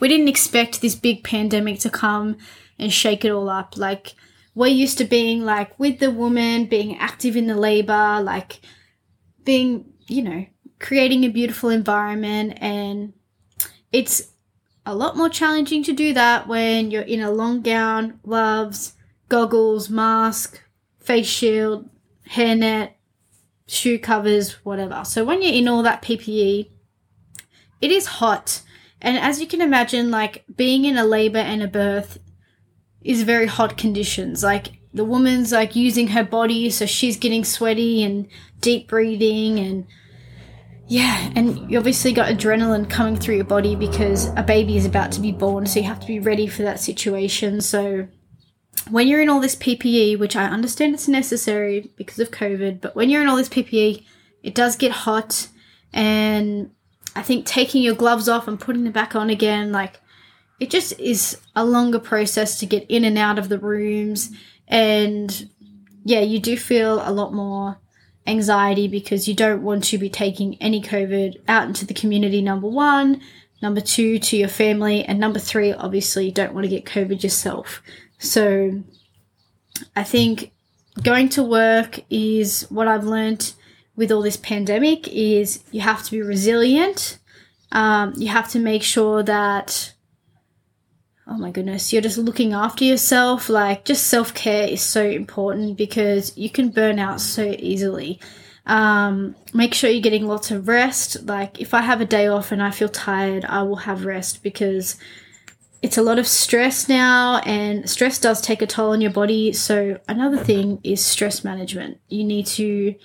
we 0.01 0.09
didn't 0.09 0.27
expect 0.27 0.81
this 0.81 0.93
big 0.93 1.23
pandemic 1.23 1.79
to 1.79 1.89
come 1.89 2.35
and 2.77 2.91
shake 2.91 3.23
it 3.23 3.31
all 3.31 3.47
up. 3.47 3.77
Like 3.77 4.13
we're 4.53 4.67
used 4.67 4.97
to 4.97 5.05
being 5.05 5.45
like 5.45 5.79
with 5.79 5.99
the 5.99 6.11
woman, 6.11 6.65
being 6.65 6.97
active 6.97 7.37
in 7.37 7.47
the 7.47 7.55
labor, 7.55 8.19
like 8.21 8.59
being, 9.45 9.85
you 10.07 10.21
know, 10.21 10.45
creating 10.79 11.23
a 11.23 11.29
beautiful 11.29 11.69
environment 11.69 12.57
and 12.59 13.13
it's 13.93 14.33
a 14.85 14.93
lot 14.93 15.15
more 15.15 15.29
challenging 15.29 15.81
to 15.83 15.93
do 15.93 16.13
that 16.13 16.45
when 16.45 16.91
you're 16.91 17.03
in 17.03 17.21
a 17.21 17.31
long 17.31 17.61
gown, 17.61 18.19
gloves, 18.21 18.95
goggles, 19.29 19.89
mask, 19.89 20.61
face 20.99 21.27
shield, 21.27 21.89
hairnet, 22.29 22.91
shoe 23.67 23.99
covers, 23.99 24.53
whatever. 24.65 25.03
So 25.05 25.23
when 25.23 25.41
you're 25.41 25.53
in 25.53 25.67
all 25.67 25.83
that 25.83 26.01
PPE, 26.01 26.69
it 27.81 27.91
is 27.91 28.05
hot. 28.05 28.61
And 29.01 29.17
as 29.17 29.39
you 29.39 29.47
can 29.47 29.61
imagine, 29.61 30.11
like 30.11 30.43
being 30.55 30.85
in 30.85 30.97
a 30.97 31.05
labor 31.05 31.39
and 31.39 31.61
a 31.61 31.67
birth 31.67 32.17
is 33.01 33.23
very 33.23 33.45
hot 33.45 33.77
conditions. 33.77 34.43
Like 34.43 34.79
the 34.93 35.05
woman's 35.05 35.51
like 35.51 35.75
using 35.75 36.07
her 36.07 36.23
body, 36.23 36.69
so 36.69 36.85
she's 36.85 37.17
getting 37.17 37.43
sweaty 37.43 38.03
and 38.03 38.27
deep 38.61 38.87
breathing 38.87 39.59
and 39.59 39.85
yeah, 40.87 41.31
and 41.35 41.69
you 41.69 41.79
obviously 41.79 42.13
got 42.13 42.29
adrenaline 42.29 42.87
coming 42.87 43.15
through 43.15 43.37
your 43.37 43.45
body 43.45 43.75
because 43.75 44.27
a 44.35 44.43
baby 44.43 44.77
is 44.77 44.85
about 44.85 45.11
to 45.13 45.19
be 45.19 45.31
born, 45.31 45.65
so 45.65 45.79
you 45.79 45.85
have 45.87 45.99
to 45.99 46.05
be 46.05 46.19
ready 46.19 46.45
for 46.45 46.61
that 46.61 46.79
situation. 46.79 47.59
So 47.61 48.07
when 48.89 49.07
you're 49.07 49.21
in 49.21 49.29
all 49.29 49.39
this 49.39 49.55
PPE, 49.55 50.19
which 50.19 50.35
I 50.35 50.45
understand 50.45 50.93
it's 50.93 51.07
necessary 51.07 51.91
because 51.95 52.19
of 52.19 52.31
COVID, 52.31 52.81
but 52.81 52.95
when 52.95 53.09
you're 53.09 53.21
in 53.21 53.27
all 53.27 53.37
this 53.37 53.49
PPE, 53.49 54.03
it 54.43 54.55
does 54.55 54.75
get 54.75 54.91
hot. 54.91 55.47
And 55.93 56.71
I 57.15 57.21
think 57.21 57.45
taking 57.45 57.81
your 57.81 57.95
gloves 57.95 58.29
off 58.29 58.47
and 58.47 58.59
putting 58.59 58.83
them 58.83 58.93
back 58.93 59.15
on 59.15 59.29
again, 59.29 59.71
like, 59.71 59.99
it 60.59 60.69
just 60.69 60.97
is 60.99 61.37
a 61.55 61.65
longer 61.65 61.99
process 61.99 62.59
to 62.59 62.65
get 62.65 62.85
in 62.89 63.03
and 63.03 63.17
out 63.17 63.39
of 63.39 63.49
the 63.49 63.59
rooms. 63.59 64.31
And 64.67 65.49
yeah, 66.03 66.21
you 66.21 66.39
do 66.39 66.55
feel 66.55 67.01
a 67.07 67.11
lot 67.11 67.33
more 67.33 67.77
anxiety 68.27 68.87
because 68.87 69.27
you 69.27 69.35
don't 69.35 69.63
want 69.63 69.83
to 69.85 69.97
be 69.97 70.09
taking 70.09 70.55
any 70.61 70.81
COVID 70.81 71.41
out 71.47 71.67
into 71.67 71.85
the 71.85 71.93
community, 71.93 72.41
number 72.41 72.67
one. 72.67 73.21
Number 73.61 73.81
two, 73.81 74.19
to 74.19 74.37
your 74.37 74.49
family. 74.49 75.03
And 75.03 75.19
number 75.19 75.39
three, 75.39 75.73
obviously, 75.73 76.25
you 76.25 76.31
don't 76.31 76.53
want 76.53 76.65
to 76.65 76.69
get 76.69 76.85
COVID 76.85 77.23
yourself. 77.23 77.81
So 78.19 78.83
I 79.95 80.03
think 80.03 80.51
going 81.01 81.29
to 81.29 81.43
work 81.43 81.99
is 82.09 82.65
what 82.69 82.87
I've 82.87 83.03
learned 83.03 83.53
with 83.95 84.11
all 84.11 84.21
this 84.21 84.37
pandemic 84.37 85.07
is 85.07 85.63
you 85.71 85.81
have 85.81 86.03
to 86.03 86.11
be 86.11 86.21
resilient. 86.21 87.19
Um, 87.71 88.13
you 88.17 88.27
have 88.27 88.49
to 88.51 88.59
make 88.59 88.83
sure 88.83 89.23
that 89.23 89.93
oh 91.27 91.37
my 91.37 91.51
goodness, 91.51 91.91
you're 91.91 92.01
just 92.01 92.17
looking 92.17 92.53
after 92.53 92.83
yourself. 92.83 93.49
Like, 93.49 93.85
just 93.85 94.07
self 94.07 94.33
care 94.33 94.67
is 94.67 94.81
so 94.81 95.05
important 95.05 95.77
because 95.77 96.37
you 96.37 96.49
can 96.49 96.69
burn 96.69 96.99
out 96.99 97.21
so 97.21 97.55
easily. 97.57 98.19
Um, 98.65 99.35
make 99.53 99.73
sure 99.73 99.89
you're 99.89 100.01
getting 100.01 100.27
lots 100.27 100.51
of 100.51 100.67
rest. 100.67 101.25
Like, 101.25 101.59
if 101.59 101.73
I 101.73 101.81
have 101.81 102.01
a 102.01 102.05
day 102.05 102.27
off 102.27 102.51
and 102.51 102.61
I 102.61 102.71
feel 102.71 102.89
tired, 102.89 103.45
I 103.45 103.63
will 103.63 103.75
have 103.77 104.05
rest 104.05 104.43
because 104.43 104.97
it's 105.81 105.97
a 105.97 106.01
lot 106.01 106.19
of 106.19 106.27
stress 106.27 106.89
now, 106.89 107.39
and 107.39 107.89
stress 107.89 108.19
does 108.19 108.41
take 108.41 108.61
a 108.61 108.67
toll 108.67 108.91
on 108.91 109.01
your 109.01 109.11
body. 109.11 109.53
So, 109.53 109.99
another 110.07 110.37
thing 110.37 110.79
is 110.83 111.03
stress 111.03 111.43
management. 111.43 111.99
You 112.07 112.23
need 112.23 112.47
to 112.47 112.95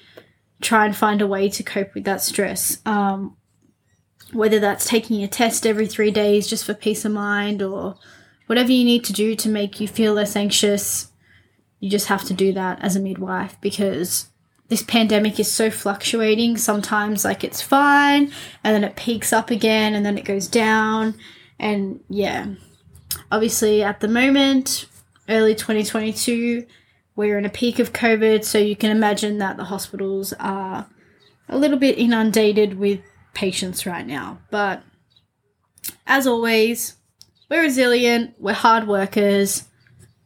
try 0.61 0.87
and 0.87 0.97
find 0.97 1.21
a 1.23 1.27
way 1.27 1.49
to 1.49 1.63
cope 1.63 1.95
with 1.95 2.05
that 2.05 2.23
stress. 2.23 2.79
Um, 2.87 3.37
whether 4.33 4.61
that's 4.61 4.87
taking 4.87 5.23
a 5.23 5.29
test 5.29 5.67
every 5.67 5.87
three 5.87 6.11
days 6.11 6.47
just 6.47 6.65
for 6.65 6.75
peace 6.75 7.05
of 7.05 7.13
mind 7.13 7.63
or 7.63 7.97
whatever 8.47 8.71
you 8.71 8.85
need 8.85 9.05
to 9.05 9.13
do 9.13 9.35
to 9.35 9.49
make 9.49 9.81
you 9.81 9.89
feel 9.89 10.13
less 10.13 10.37
anxious, 10.37 11.11
you 11.81 11.91
just 11.91 12.07
have 12.07 12.25
to 12.25 12.35
do 12.35 12.53
that 12.53 12.79
as 12.83 12.95
a 12.95 13.01
midwife 13.01 13.57
because 13.61 14.29
this 14.69 14.83
pandemic 14.83 15.41
is 15.41 15.51
so 15.51 15.71
fluctuating. 15.71 16.57
Sometimes, 16.57 17.25
like, 17.25 17.43
it's 17.43 17.63
fine 17.63 18.33
and 18.63 18.75
then 18.75 18.85
it 18.85 18.97
peaks 18.97 19.33
up 19.33 19.51
again 19.51 19.95
and 19.95 20.07
then 20.07 20.17
it 20.17 20.25
goes 20.25 20.47
down. 20.47 21.15
And 21.61 22.01
yeah, 22.09 22.47
obviously 23.31 23.83
at 23.83 24.01
the 24.01 24.09
moment, 24.09 24.87
early 25.29 25.55
2022, 25.55 26.67
we're 27.17 27.39
in 27.39 27.45
a 27.45 27.51
peak 27.51 27.79
of 27.79 27.93
COVID, 27.93 28.45
so 28.45 28.59
you 28.59 28.75
can 28.75 28.91
imagine 28.91 29.39
that 29.39 29.57
the 29.57 29.65
hospitals 29.65 30.33
are 30.41 30.87
a 31.49 31.59
little 31.59 31.79
bit 31.79 31.99
inundated 31.99 32.79
with 32.79 33.01
patients 33.35 33.85
right 33.85 34.07
now. 34.07 34.39
But 34.51 34.83
as 36.07 36.27
always, 36.27 36.97
we're 37.51 37.63
resilient, 37.63 38.35
we're 38.39 38.55
hard 38.55 38.87
workers, 38.89 39.69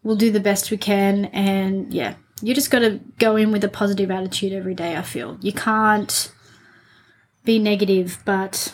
we'll 0.05 0.17
do 0.17 0.31
the 0.31 0.41
best 0.41 0.71
we 0.71 0.77
can, 0.77 1.25
and 1.27 1.93
yeah, 1.93 2.15
you 2.43 2.55
just 2.55 2.71
got 2.71 2.81
to 2.81 3.01
go 3.19 3.37
in 3.37 3.51
with 3.51 3.65
a 3.65 3.69
positive 3.69 4.11
attitude 4.11 4.53
every 4.53 4.75
day, 4.75 4.97
I 4.97 5.03
feel. 5.03 5.39
You 5.41 5.53
can't 5.53 6.31
be 7.45 7.59
negative, 7.59 8.19
but 8.25 8.73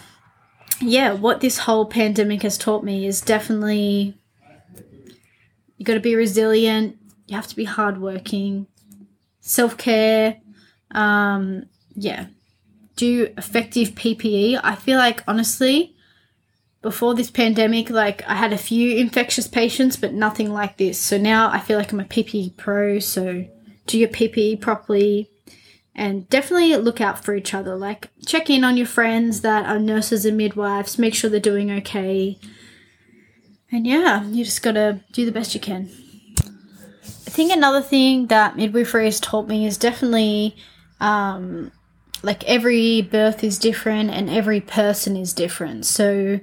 yeah, 0.81 1.13
what 1.13 1.41
this 1.41 1.59
whole 1.59 1.87
pandemic 1.87 2.43
has 2.43 2.59
taught 2.59 2.85
me 2.85 3.07
is 3.07 3.21
definitely 3.21 4.15
you 5.77 5.87
got 5.87 5.95
to 5.95 6.01
be 6.01 6.15
resilient. 6.15 6.99
You 7.27 7.37
have 7.37 7.47
to 7.47 7.57
be 7.57 7.65
hardworking, 7.65 8.67
self 9.41 9.79
care. 9.79 10.37
Um, 10.91 11.65
yeah, 11.95 12.27
do 12.97 13.33
effective 13.39 13.91
PPE. 13.91 14.61
I 14.63 14.75
feel 14.75 14.99
like 14.99 15.23
honestly, 15.27 15.95
before 16.83 17.15
this 17.15 17.31
pandemic, 17.31 17.89
like 17.89 18.23
I 18.29 18.35
had 18.35 18.53
a 18.53 18.59
few 18.59 18.97
infectious 18.97 19.49
patients, 19.49 19.97
but 19.97 20.13
nothing 20.13 20.53
like 20.53 20.77
this. 20.77 20.99
So 20.99 21.17
now 21.17 21.51
I 21.51 21.61
feel 21.61 21.79
like 21.79 21.93
I'm 21.93 22.01
a 22.01 22.05
PPE 22.05 22.57
pro. 22.59 22.99
So 22.99 23.47
do 23.87 23.99
your 23.99 24.09
PPE 24.09 24.61
properly 24.61 25.30
and 26.01 26.27
definitely 26.31 26.75
look 26.77 26.99
out 26.99 27.23
for 27.23 27.35
each 27.35 27.53
other. 27.53 27.77
Like, 27.77 28.09
check 28.27 28.49
in 28.49 28.65
on 28.65 28.79
your 28.79 28.87
friends 28.87 29.43
that 29.43 29.67
are 29.67 29.79
nurses 29.79 30.25
and 30.25 30.35
midwives, 30.35 30.99
make 30.99 31.15
sure 31.15 31.29
they're 31.29 31.41
doing 31.41 31.71
okay. 31.71 32.39
And 33.71 33.87
yeah, 33.87 34.25
you 34.25 34.43
just 34.43 34.63
gotta 34.63 35.01
do 35.13 35.27
the 35.27 35.31
best 35.31 35.55
you 35.55 35.61
can. 35.61 35.91
I 37.05 37.31
think 37.31 37.53
another 37.53 37.83
thing 37.83 38.29
that 38.29 38.57
midwifery 38.57 39.05
has 39.05 39.21
taught 39.21 39.47
me 39.47 39.67
is 39.67 39.77
definitely 39.77 40.57
um, 41.01 41.71
like 42.23 42.45
every 42.45 43.03
birth 43.03 43.45
is 43.45 43.59
different 43.59 44.09
and 44.09 44.31
every 44.31 44.63
person 44.63 45.19
is 45.19 45.35
different. 45.35 45.85
So 45.85 46.41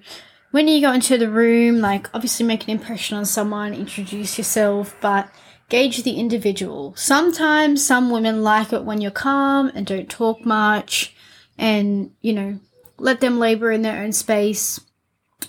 when 0.51 0.67
you 0.67 0.81
go 0.81 0.93
into 0.93 1.17
the 1.17 1.31
room, 1.31 1.79
like 1.79 2.13
obviously 2.13 2.45
make 2.45 2.65
an 2.65 2.69
impression 2.69 3.17
on 3.17 3.25
someone, 3.25 3.73
introduce 3.73 4.37
yourself, 4.37 4.95
but 5.01 5.31
gauge 5.69 6.03
the 6.03 6.13
individual. 6.13 6.93
Sometimes 6.95 7.85
some 7.85 8.09
women 8.09 8.43
like 8.43 8.71
it 8.71 8.83
when 8.83 9.01
you're 9.01 9.11
calm 9.11 9.71
and 9.75 9.85
don't 9.85 10.09
talk 10.09 10.45
much 10.45 11.15
and, 11.57 12.11
you 12.21 12.33
know, 12.33 12.59
let 12.97 13.19
them 13.19 13.39
labor 13.39 13.71
in 13.71 13.81
their 13.81 14.01
own 14.01 14.13
space. 14.13 14.79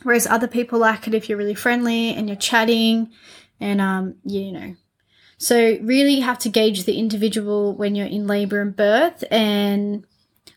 Whereas 0.03 0.27
other 0.27 0.49
people 0.49 0.79
like 0.79 1.07
it 1.07 1.15
if 1.15 1.29
you're 1.29 1.39
really 1.39 1.55
friendly 1.55 2.15
and 2.15 2.29
you're 2.29 2.37
chatting 2.37 3.11
and, 3.61 3.81
um, 3.81 4.17
you 4.25 4.53
know. 4.53 4.77
So 5.39 5.79
really 5.83 6.21
have 6.21 6.39
to 6.41 6.49
gauge 6.49 6.85
the 6.85 6.99
individual 6.99 7.75
when 7.75 7.95
you're 7.95 8.07
in 8.07 8.27
labor 8.27 8.61
and 8.61 8.75
birth. 8.75 9.23
And 9.31 10.05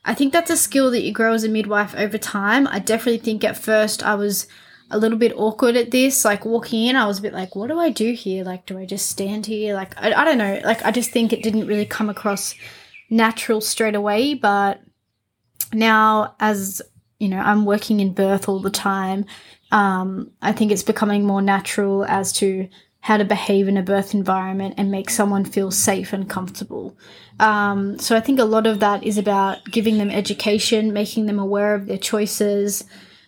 I 0.03 0.15
think 0.15 0.33
that's 0.33 0.49
a 0.49 0.57
skill 0.57 0.89
that 0.91 1.03
you 1.03 1.13
grow 1.13 1.33
as 1.33 1.43
a 1.43 1.49
midwife 1.49 1.93
over 1.95 2.17
time. 2.17 2.67
I 2.67 2.79
definitely 2.79 3.19
think 3.19 3.43
at 3.43 3.57
first 3.57 4.01
I 4.01 4.15
was 4.15 4.47
a 4.91 4.97
little 4.97 5.17
bit 5.17 5.33
awkward 5.35 5.75
at 5.75 5.91
this. 5.91 6.23
Like 6.23 6.45
walking 6.45 6.85
in, 6.85 6.95
I 6.95 7.07
was 7.07 7.19
a 7.19 7.21
bit 7.21 7.33
like, 7.33 7.55
what 7.55 7.67
do 7.67 7.79
I 7.79 7.89
do 7.89 8.13
here? 8.13 8.43
Like, 8.43 8.65
do 8.65 8.77
I 8.77 8.85
just 8.85 9.09
stand 9.09 9.45
here? 9.45 9.73
Like, 9.73 9.95
I, 10.01 10.13
I 10.13 10.23
don't 10.25 10.37
know. 10.37 10.61
Like, 10.63 10.83
I 10.85 10.91
just 10.91 11.11
think 11.11 11.33
it 11.33 11.43
didn't 11.43 11.67
really 11.67 11.85
come 11.85 12.09
across 12.09 12.55
natural 13.09 13.61
straight 13.61 13.95
away. 13.95 14.33
But 14.33 14.81
now, 15.73 16.35
as 16.39 16.81
you 17.19 17.29
know, 17.29 17.39
I'm 17.39 17.65
working 17.65 17.99
in 17.99 18.13
birth 18.13 18.49
all 18.49 18.59
the 18.59 18.71
time. 18.71 19.25
Um, 19.71 20.31
I 20.41 20.51
think 20.51 20.71
it's 20.71 20.83
becoming 20.83 21.25
more 21.25 21.41
natural 21.41 22.03
as 22.05 22.33
to 22.33 22.67
how 23.01 23.17
to 23.17 23.25
behave 23.25 23.67
in 23.67 23.77
a 23.77 23.83
birth 23.83 24.13
environment 24.13 24.75
and 24.77 24.91
make 24.91 25.09
someone 25.09 25.43
feel 25.43 25.71
safe 25.71 26.13
and 26.13 26.29
comfortable. 26.29 26.95
Um, 27.39 27.97
so 27.97 28.15
I 28.15 28.19
think 28.19 28.39
a 28.39 28.45
lot 28.45 28.67
of 28.67 28.79
that 28.79 29.03
is 29.03 29.17
about 29.17 29.65
giving 29.65 29.97
them 29.97 30.11
education, 30.11 30.93
making 30.93 31.25
them 31.25 31.39
aware 31.39 31.73
of 31.73 31.87
their 31.87 31.97
choices, 31.97 32.83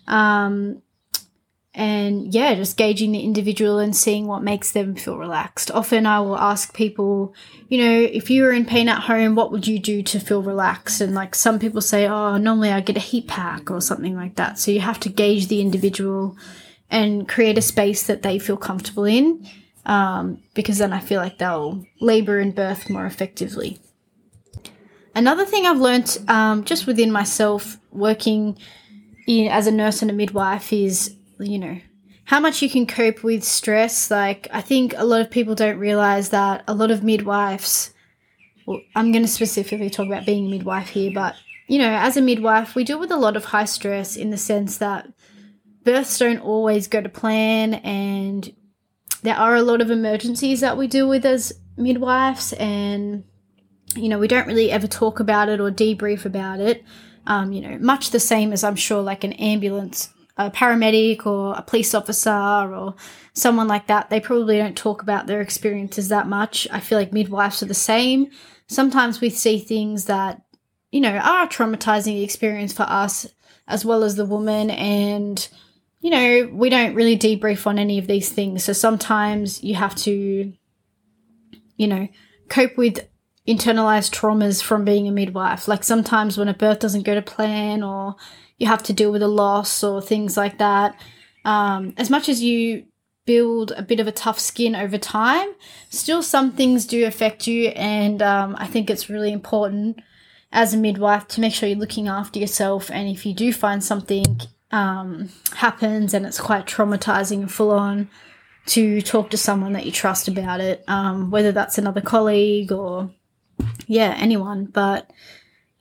um, 0.08 0.82
and 1.76 2.34
yeah, 2.34 2.54
just 2.54 2.78
gauging 2.78 3.12
the 3.12 3.22
individual 3.22 3.80
and 3.80 3.96
seeing 3.96 4.28
what 4.28 4.44
makes 4.44 4.72
them 4.72 4.96
feel 4.96 5.18
relaxed. 5.18 5.72
Often 5.72 6.06
I 6.06 6.20
will 6.20 6.38
ask 6.38 6.74
people, 6.74 7.34
you 7.68 7.80
know, 7.80 8.00
if 8.00 8.30
you 8.30 8.44
were 8.44 8.52
in 8.52 8.66
pain 8.66 8.88
at 8.88 9.02
home, 9.02 9.34
what 9.34 9.52
would 9.52 9.66
you 9.66 9.80
do 9.80 10.04
to 10.04 10.20
feel 10.20 10.44
relaxed? 10.44 11.02
And 11.02 11.16
like 11.16 11.34
some 11.34 11.58
people 11.58 11.82
say, 11.82 12.08
oh, 12.08 12.38
normally 12.38 12.72
I 12.72 12.82
get 12.82 12.98
a 12.98 13.00
heat 13.00 13.28
pack 13.28 13.72
or 13.72 13.82
something 13.82 14.16
like 14.16 14.36
that. 14.36 14.60
So 14.60 14.70
you 14.70 14.82
have 14.82 15.00
to 15.00 15.10
gauge 15.10 15.48
the 15.48 15.62
individual 15.62 16.38
and 16.92 17.28
create 17.28 17.58
a 17.58 17.62
space 17.62 18.04
that 18.04 18.22
they 18.22 18.38
feel 18.38 18.58
comfortable 18.58 19.06
in, 19.06 19.50
um, 19.88 20.44
because 20.54 20.78
then 20.78 20.94
I 20.94 21.00
feel 21.00 21.20
like 21.20 21.40
they'll 21.40 21.84
labor 22.00 22.40
and 22.40 22.54
birth 22.54 22.88
more 22.88 23.08
effectively. 23.08 23.80
Another 25.16 25.44
thing 25.46 25.66
I've 25.66 25.80
learned 25.80 26.20
um, 26.28 26.64
just 26.66 26.86
within 26.86 27.12
myself 27.12 27.78
working 27.92 28.60
in, 29.26 29.48
as 29.48 29.66
a 29.66 29.72
nurse 29.72 30.04
and 30.04 30.12
a 30.12 30.14
midwife 30.14 30.72
is 30.72 31.16
you 31.44 31.60
know, 31.60 31.80
how 32.26 32.40
much 32.40 32.62
you 32.62 32.70
can 32.70 32.88
cope 32.88 33.24
with 33.24 33.44
stress. 33.44 34.10
Like, 34.10 34.48
I 34.52 34.62
think 34.62 34.94
a 34.98 35.06
lot 35.06 35.22
of 35.22 35.32
people 35.32 35.56
don't 35.56 35.78
realize 35.78 36.30
that 36.30 36.64
a 36.68 36.74
lot 36.74 36.92
of 36.92 37.04
midwives, 37.04 37.94
well, 38.66 38.82
I'm 38.96 39.12
going 39.12 39.24
to 39.24 39.30
specifically 39.30 39.90
talk 39.90 40.08
about 40.08 40.26
being 40.26 40.48
a 40.48 40.50
midwife 40.50 40.90
here, 40.90 41.12
but, 41.14 41.36
you 41.68 41.80
know, 41.80 41.92
as 41.92 42.18
a 42.18 42.22
midwife, 42.22 42.76
we 42.76 42.84
deal 42.84 43.00
with 43.00 43.12
a 43.12 43.18
lot 43.18 43.36
of 43.36 43.46
high 43.46 43.66
stress 43.66 44.16
in 44.16 44.30
the 44.30 44.38
sense 44.38 44.78
that 44.78 45.08
births 45.84 46.18
don't 46.18 46.40
always 46.40 46.88
go 46.88 47.02
to 47.02 47.10
plan 47.10 47.76
and 47.76 48.54
there 49.22 49.36
are 49.36 49.56
a 49.56 49.64
lot 49.64 49.82
of 49.82 49.90
emergencies 49.90 50.62
that 50.62 50.78
we 50.78 50.88
deal 50.88 51.08
with 51.08 51.26
as 51.26 51.54
midwives 51.78 52.54
and 52.54 53.24
you 53.96 54.08
know 54.08 54.20
we 54.20 54.28
don't 54.28 54.48
really 54.48 54.72
ever 54.72 54.88
talk 54.88 55.20
about 55.20 55.50
it 55.50 55.60
or 55.60 55.72
debrief 55.72 56.26
about 56.26 56.60
it 56.60 56.84
um, 57.28 57.52
you 57.52 57.62
know 57.62 57.78
much 57.80 58.12
the 58.12 58.20
same 58.20 58.54
as 58.54 58.64
i'm 58.64 58.76
sure 58.76 59.02
like 59.02 59.24
an 59.24 59.34
ambulance 59.34 60.10
a 60.38 60.50
paramedic 60.50 61.26
or 61.26 61.54
a 61.54 61.62
police 61.62 61.94
officer 61.94 62.32
or 62.32 62.96
someone 63.34 63.68
like 63.68 63.88
that, 63.88 64.10
they 64.10 64.20
probably 64.20 64.58
don't 64.58 64.78
talk 64.78 65.02
about 65.02 65.28
their 65.28 65.42
experiences 65.42 66.10
that 66.10 66.28
much. 66.28 66.68
I 66.72 66.80
feel 66.80 66.98
like 66.98 67.14
midwives 67.14 67.62
are 67.62 67.68
the 67.68 67.74
same. 67.74 68.32
Sometimes 68.68 69.22
we 69.22 69.30
see 69.30 69.60
things 69.60 70.06
that, 70.06 70.42
you 70.92 71.02
know, 71.02 71.16
are 71.18 71.48
traumatizing 71.48 72.24
experience 72.24 72.74
for 72.74 72.84
us 72.84 73.28
as 73.68 73.86
well 73.86 74.04
as 74.04 74.16
the 74.16 74.26
woman. 74.26 74.70
And, 74.72 75.48
you 76.02 76.10
know, 76.10 76.50
we 76.52 76.70
don't 76.70 76.96
really 76.96 77.18
debrief 77.18 77.68
on 77.68 77.78
any 77.78 78.00
of 78.00 78.08
these 78.08 78.30
things. 78.30 78.64
So 78.64 78.74
sometimes 78.74 79.64
you 79.64 79.76
have 79.76 79.96
to, 79.98 80.54
you 81.78 81.88
know, 81.88 82.08
cope 82.50 82.78
with 82.78 83.08
internalized 83.48 84.12
traumas 84.14 84.64
from 84.64 84.86
being 84.86 85.08
a 85.08 85.12
midwife. 85.12 85.68
Like 85.68 85.84
sometimes 85.84 86.38
when 86.38 86.48
a 86.48 86.54
birth 86.54 86.80
doesn't 86.80 87.04
go 87.04 87.16
to 87.16 87.22
plan 87.22 87.84
or 87.84 88.16
you 88.58 88.68
have 88.68 88.84
to 88.84 88.94
deal 88.94 89.12
with 89.12 89.22
a 89.22 89.28
loss 89.28 89.84
or 89.84 90.02
things 90.02 90.38
like 90.38 90.58
that. 90.60 90.96
Um, 91.44 91.94
as 91.98 92.10
much 92.10 92.30
as 92.30 92.42
you 92.42 92.86
build 93.26 93.72
a 93.76 93.82
bit 93.82 94.00
of 94.00 94.08
a 94.08 94.12
tough 94.12 94.40
skin 94.40 94.76
over 94.76 94.98
time, 94.98 95.50
still 95.90 96.24
some 96.24 96.52
things 96.52 96.86
do 96.86 97.06
affect 97.06 97.48
you. 97.48 97.70
And 97.70 98.22
um, 98.22 98.56
I 98.58 98.68
think 98.68 98.90
it's 98.90 99.10
really 99.10 99.32
important 99.32 100.00
as 100.52 100.74
a 100.74 100.78
midwife 100.78 101.28
to 101.30 101.42
make 101.42 101.54
sure 101.54 101.68
you're 101.68 101.78
looking 101.78 102.08
after 102.08 102.40
yourself. 102.40 102.90
And 102.92 103.10
if 103.10 103.26
you 103.26 103.34
do 103.34 103.52
find 103.52 103.84
something 103.84 104.42
um, 104.72 105.30
happens 105.56 106.14
and 106.14 106.26
it's 106.26 106.40
quite 106.40 106.66
traumatizing 106.66 107.42
and 107.42 107.52
full 107.52 107.72
on, 107.72 108.10
to 108.66 109.02
talk 109.02 109.30
to 109.30 109.38
someone 109.38 109.74
that 109.74 109.86
you 109.86 109.92
trust 109.92 110.28
about 110.28 110.62
it, 110.62 110.84
um, 110.88 111.32
whether 111.32 111.52
that's 111.52 111.78
another 111.78 112.00
colleague 112.00 112.72
or 112.72 113.12
yeah, 113.88 114.16
anyone. 114.18 114.66
But 114.66 115.12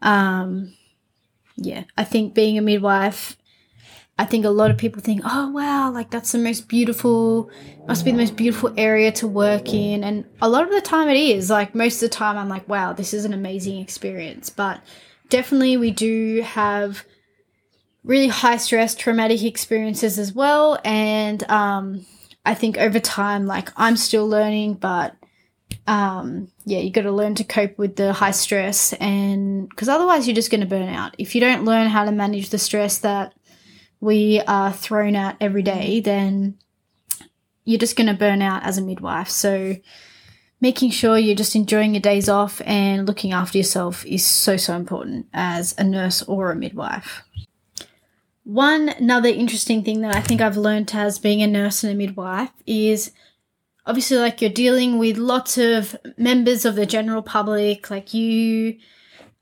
um, 0.01 0.75
yeah, 1.57 1.85
I 1.97 2.05
think 2.05 2.35
being 2.35 2.59
a 2.59 2.63
midwife, 2.63 3.37
I 4.19 4.25
think 4.25 4.45
a 4.45 4.51
lot 4.51 4.71
of 4.71 4.79
people 4.79 5.01
think, 5.01 5.23
oh 5.25 5.51
wow, 5.51 5.91
like 5.91 6.11
that's 6.11 6.33
the 6.33 6.39
most 6.39 6.69
beautiful, 6.69 7.51
must 7.89 8.05
be 8.05 8.11
the 8.13 8.19
most 8.19 8.37
beautiful 8.37 8.73
area 8.77 9.11
to 9.13 9.27
work 9.27 9.73
in. 9.73 10.05
And 10.05 10.27
a 10.41 10.49
lot 10.49 10.65
of 10.65 10.71
the 10.71 10.81
time 10.81 11.09
it 11.09 11.17
is. 11.17 11.51
Like 11.51 11.75
most 11.75 11.97
of 11.97 12.11
the 12.11 12.17
time 12.17 12.37
I'm 12.37 12.49
like, 12.49 12.69
wow, 12.69 12.93
this 12.93 13.15
is 13.15 13.25
an 13.25 13.33
amazing 13.33 13.81
experience. 13.81 14.51
But 14.51 14.81
definitely 15.29 15.77
we 15.77 15.91
do 15.91 16.43
have 16.43 17.05
really 18.05 18.29
high 18.29 18.59
stress, 18.59 18.95
traumatic 18.95 19.43
experiences 19.43 20.19
as 20.19 20.33
well. 20.33 20.79
And 20.85 21.43
um, 21.51 22.05
I 22.45 22.55
think 22.55 22.77
over 22.79 23.01
time, 23.01 23.47
like 23.47 23.71
I'm 23.77 23.97
still 23.97 24.29
learning, 24.29 24.75
but 24.75 25.17
um, 25.87 26.49
yeah, 26.65 26.79
you 26.79 26.91
got 26.91 27.03
to 27.03 27.13
learn 27.13 27.35
to 27.37 27.45
cope 27.45 27.77
with 27.77 27.97
the 27.97 28.13
high 28.13 28.31
stress, 28.31 28.93
and 28.95 29.69
because 29.69 29.89
otherwise 29.89 30.27
you're 30.27 30.35
just 30.35 30.51
going 30.51 30.61
to 30.61 30.67
burn 30.67 30.89
out. 30.89 31.15
If 31.19 31.35
you 31.35 31.41
don't 31.41 31.65
learn 31.65 31.89
how 31.89 32.05
to 32.05 32.13
manage 32.13 32.51
the 32.51 32.59
stress 32.59 32.99
that 32.99 33.35
we 34.01 34.41
are 34.47 34.73
thrown 34.73 35.17
at 35.17 35.37
every 35.41 35.63
day, 35.63 36.01
then 36.01 36.59
you're 37.65 37.79
just 37.79 37.97
going 37.97 38.07
to 38.07 38.15
burn 38.15 38.43
out 38.43 38.63
as 38.65 38.79
a 38.79 38.83
midwife. 38.83 39.29
So, 39.29 39.77
making 40.61 40.91
sure 40.91 41.19
you're 41.19 41.35
just 41.35 41.57
enjoying 41.57 41.95
your 41.95 42.01
days 42.01 42.29
off 42.29 42.61
and 42.65 43.07
looking 43.07 43.33
after 43.33 43.59
yourself 43.59 44.07
is 44.07 44.25
so, 44.25 44.57
so 44.57 44.77
important 44.77 45.27
as 45.35 45.75
a 45.79 45.85
nurse 45.85 46.23
or 46.23 46.53
a 46.53 46.57
midwife. 46.57 47.25
One 48.45 48.89
another 48.89 49.29
interesting 49.29 49.83
thing 49.83 50.01
that 50.03 50.15
I 50.15 50.21
think 50.21 50.41
I've 50.41 50.57
learned 50.57 50.93
as 50.95 51.19
being 51.19 51.43
a 51.43 51.47
nurse 51.47 51.83
and 51.83 51.93
a 51.93 51.97
midwife 51.97 52.53
is 52.67 53.13
obviously 53.87 54.17
like 54.19 54.41
you're 54.41 54.51
dealing 54.51 54.99
with 54.99 55.17
lots 55.17 55.59
of 55.59 55.97
members 56.17 56.65
of 56.65 56.75
the 56.77 56.87
general 56.87 57.23
public 57.23 57.91
like 57.91 58.15
you 58.15 58.77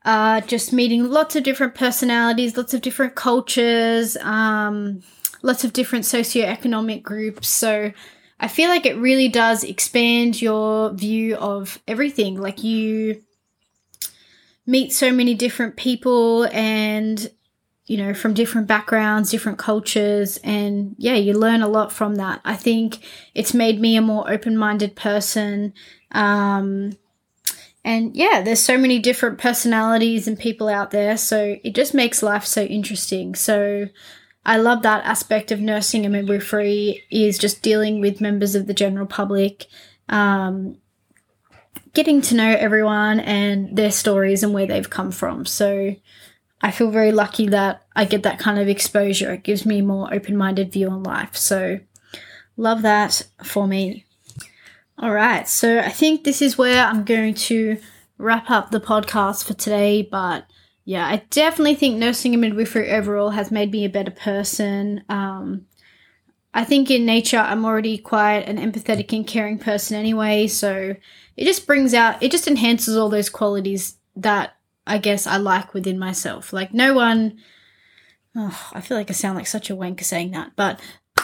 are 0.03 0.41
just 0.41 0.73
meeting 0.73 1.09
lots 1.09 1.35
of 1.35 1.43
different 1.43 1.75
personalities 1.75 2.57
lots 2.57 2.73
of 2.73 2.81
different 2.81 3.15
cultures 3.15 4.17
um, 4.17 5.01
lots 5.41 5.63
of 5.63 5.73
different 5.73 6.05
socioeconomic 6.05 7.03
groups. 7.03 7.47
So 7.47 7.91
i 8.39 8.47
feel 8.47 8.69
like 8.69 8.85
it 8.85 8.97
really 8.97 9.27
does 9.27 9.63
expand 9.63 10.41
your 10.41 10.91
view 10.93 11.35
of 11.35 11.79
everything. 11.87 12.39
Like 12.39 12.63
you 12.63 13.21
meet 14.65 14.93
so 14.93 15.11
many 15.11 15.35
different 15.35 15.75
people 15.75 16.45
and 16.51 17.29
you 17.85 17.97
know, 17.97 18.13
from 18.13 18.33
different 18.33 18.67
backgrounds, 18.67 19.31
different 19.31 19.57
cultures. 19.57 20.37
And 20.43 20.95
yeah, 20.97 21.15
you 21.15 21.33
learn 21.33 21.61
a 21.61 21.67
lot 21.67 21.91
from 21.91 22.15
that. 22.15 22.41
I 22.45 22.55
think 22.55 22.99
it's 23.33 23.53
made 23.53 23.79
me 23.81 23.95
a 23.95 24.01
more 24.01 24.31
open 24.31 24.57
minded 24.57 24.95
person. 24.95 25.73
Um, 26.11 26.93
and 27.83 28.15
yeah, 28.15 28.41
there's 28.41 28.59
so 28.59 28.77
many 28.77 28.99
different 28.99 29.39
personalities 29.39 30.27
and 30.27 30.37
people 30.37 30.69
out 30.69 30.91
there. 30.91 31.17
So 31.17 31.57
it 31.63 31.73
just 31.73 31.93
makes 31.93 32.21
life 32.21 32.45
so 32.45 32.63
interesting. 32.63 33.33
So 33.33 33.87
I 34.45 34.57
love 34.57 34.83
that 34.83 35.03
aspect 35.03 35.51
of 35.51 35.59
nursing 35.59 36.05
and 36.05 36.13
midwifery 36.13 37.03
is 37.09 37.37
just 37.37 37.61
dealing 37.61 37.99
with 37.99 38.21
members 38.21 38.55
of 38.55 38.67
the 38.67 38.73
general 38.73 39.07
public, 39.07 39.65
um, 40.09 40.77
getting 41.93 42.21
to 42.21 42.35
know 42.35 42.55
everyone 42.55 43.19
and 43.19 43.75
their 43.75 43.91
stories 43.91 44.43
and 44.43 44.53
where 44.53 44.67
they've 44.67 44.89
come 44.89 45.11
from. 45.11 45.45
So 45.45 45.95
I 46.61 46.71
feel 46.71 46.91
very 46.91 47.11
lucky 47.11 47.47
that 47.47 47.85
I 47.95 48.05
get 48.05 48.23
that 48.23 48.39
kind 48.39 48.59
of 48.59 48.67
exposure. 48.67 49.33
It 49.33 49.43
gives 49.43 49.65
me 49.65 49.79
a 49.79 49.83
more 49.83 50.13
open 50.13 50.37
minded 50.37 50.71
view 50.71 50.89
on 50.89 51.03
life. 51.03 51.35
So, 51.35 51.79
love 52.55 52.83
that 52.83 53.23
for 53.43 53.67
me. 53.67 54.05
All 54.97 55.11
right. 55.11 55.47
So, 55.47 55.79
I 55.79 55.89
think 55.89 56.23
this 56.23 56.41
is 56.41 56.57
where 56.57 56.85
I'm 56.85 57.03
going 57.03 57.33
to 57.33 57.77
wrap 58.17 58.51
up 58.51 58.69
the 58.69 58.79
podcast 58.79 59.45
for 59.45 59.55
today. 59.55 60.03
But 60.03 60.45
yeah, 60.85 61.07
I 61.07 61.23
definitely 61.31 61.75
think 61.75 61.97
nursing 61.97 62.33
and 62.33 62.41
midwifery 62.41 62.91
overall 62.91 63.31
has 63.31 63.49
made 63.49 63.71
me 63.71 63.83
a 63.85 63.89
better 63.89 64.11
person. 64.11 65.03
Um, 65.09 65.65
I 66.53 66.63
think 66.63 66.91
in 66.91 67.05
nature, 67.05 67.37
I'm 67.37 67.65
already 67.65 67.97
quite 67.97 68.47
an 68.47 68.57
empathetic 68.57 69.13
and 69.13 69.25
caring 69.25 69.57
person 69.57 69.97
anyway. 69.97 70.47
So, 70.47 70.95
it 71.37 71.45
just 71.45 71.65
brings 71.65 71.95
out, 71.95 72.21
it 72.21 72.29
just 72.29 72.47
enhances 72.47 72.95
all 72.95 73.09
those 73.09 73.29
qualities 73.29 73.95
that 74.15 74.55
I 74.85 74.97
guess 74.97 75.27
I 75.27 75.37
like 75.37 75.73
within 75.73 75.99
myself. 75.99 76.53
Like 76.53 76.73
no 76.73 76.93
one 76.93 77.39
oh, 78.35 78.69
I 78.73 78.81
feel 78.81 78.97
like 78.97 79.09
I 79.09 79.13
sound 79.13 79.37
like 79.37 79.47
such 79.47 79.69
a 79.69 79.75
wanker 79.75 80.03
saying 80.03 80.31
that, 80.31 80.53
but 80.55 80.79